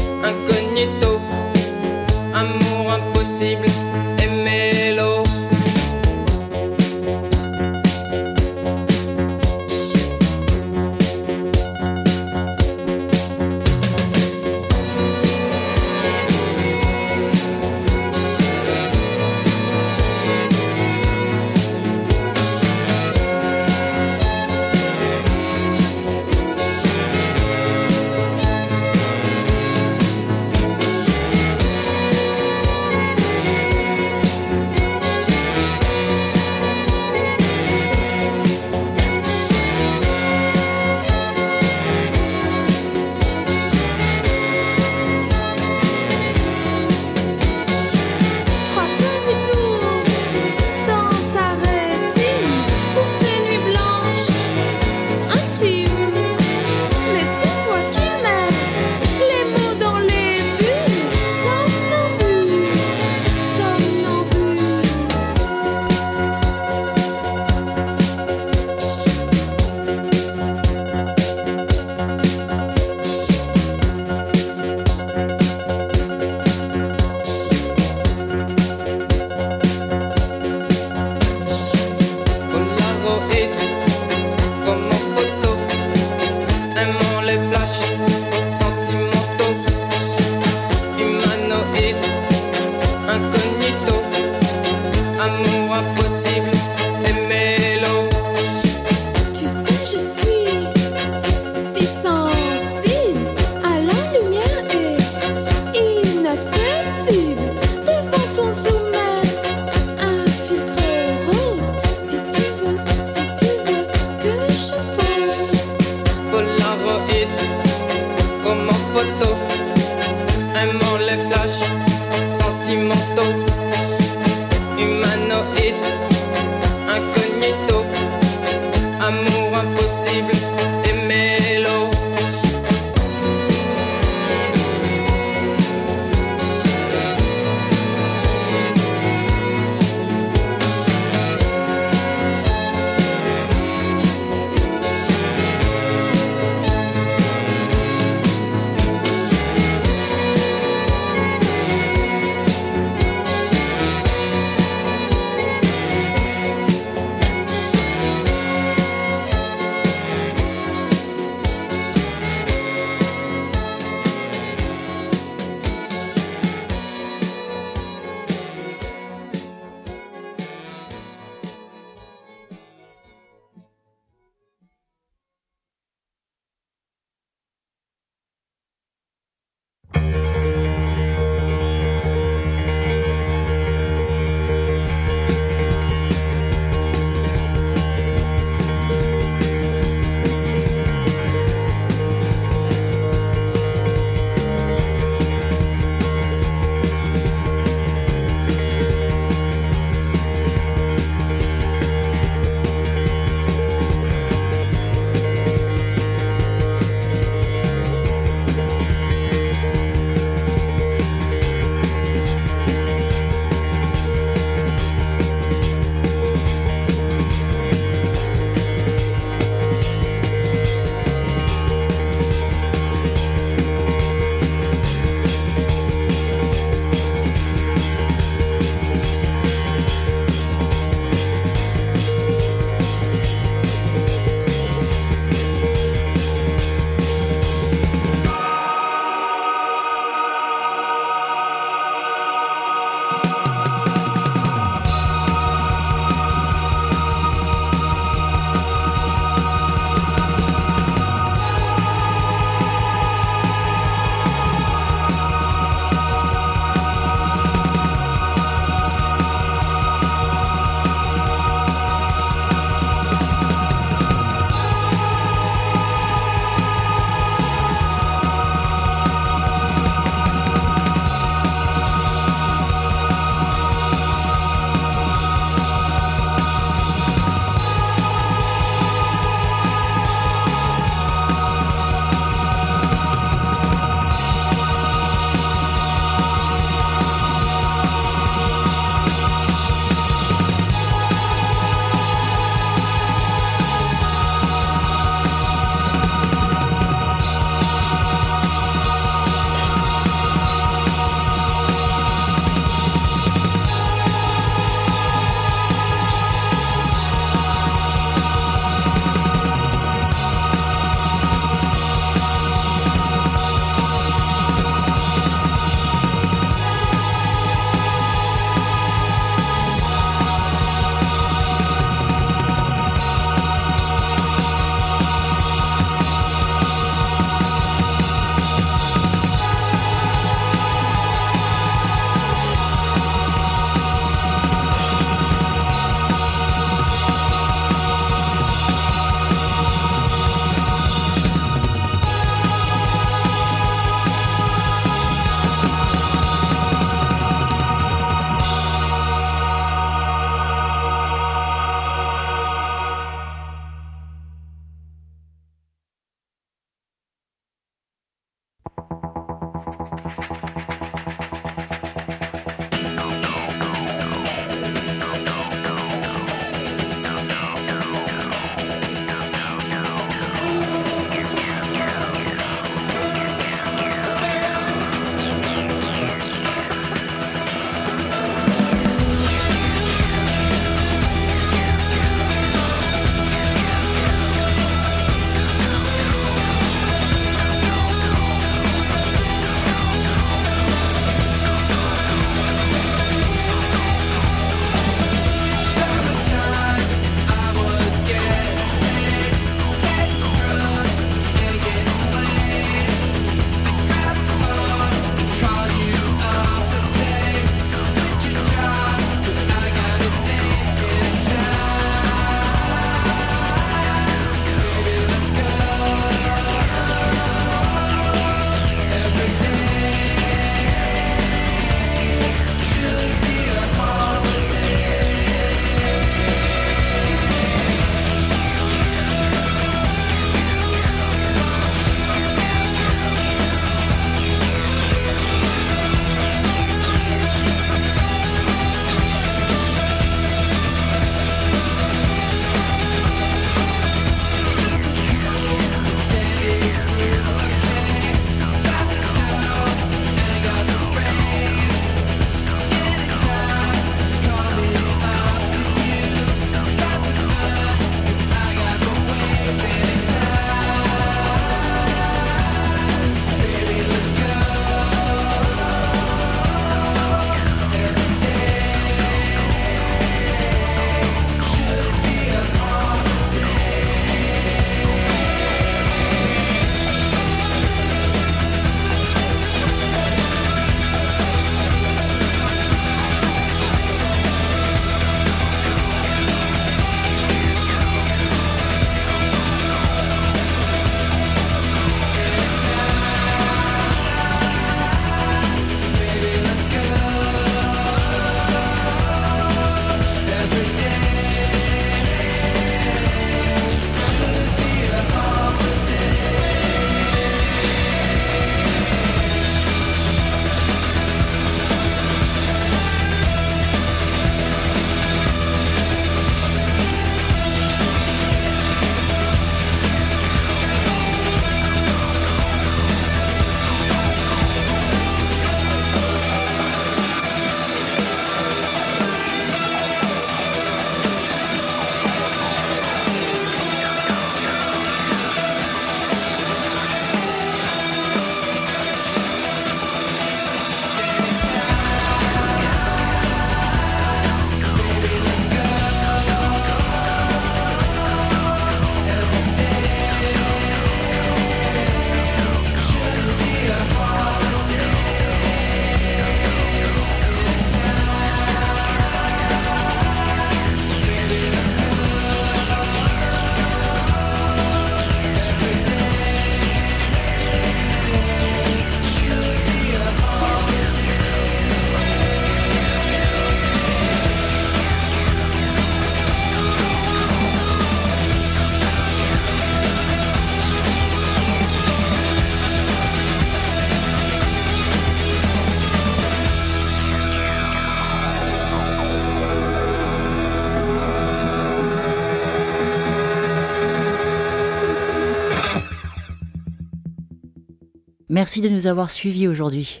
Merci 598.36 598.60
de 598.60 598.68
nous 598.68 598.86
avoir 598.86 599.10
suivis 599.10 599.48
aujourd'hui. 599.48 600.00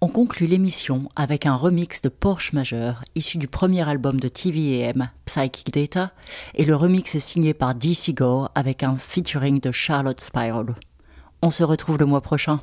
On 0.00 0.06
conclut 0.06 0.46
l'émission 0.46 1.08
avec 1.16 1.44
un 1.44 1.56
remix 1.56 2.00
de 2.02 2.08
Porsche 2.08 2.52
Majeur, 2.52 3.02
issu 3.16 3.36
du 3.36 3.48
premier 3.48 3.88
album 3.88 4.20
de 4.20 4.28
TVM, 4.28 5.10
Psychic 5.24 5.72
Data, 5.74 6.12
et 6.54 6.64
le 6.64 6.76
remix 6.76 7.16
est 7.16 7.18
signé 7.18 7.54
par 7.54 7.74
DC 7.74 8.14
Gore 8.14 8.52
avec 8.54 8.84
un 8.84 8.96
featuring 8.96 9.58
de 9.58 9.72
Charlotte 9.72 10.20
Spiral. 10.20 10.76
On 11.42 11.50
se 11.50 11.64
retrouve 11.64 11.98
le 11.98 12.06
mois 12.06 12.20
prochain. 12.20 12.60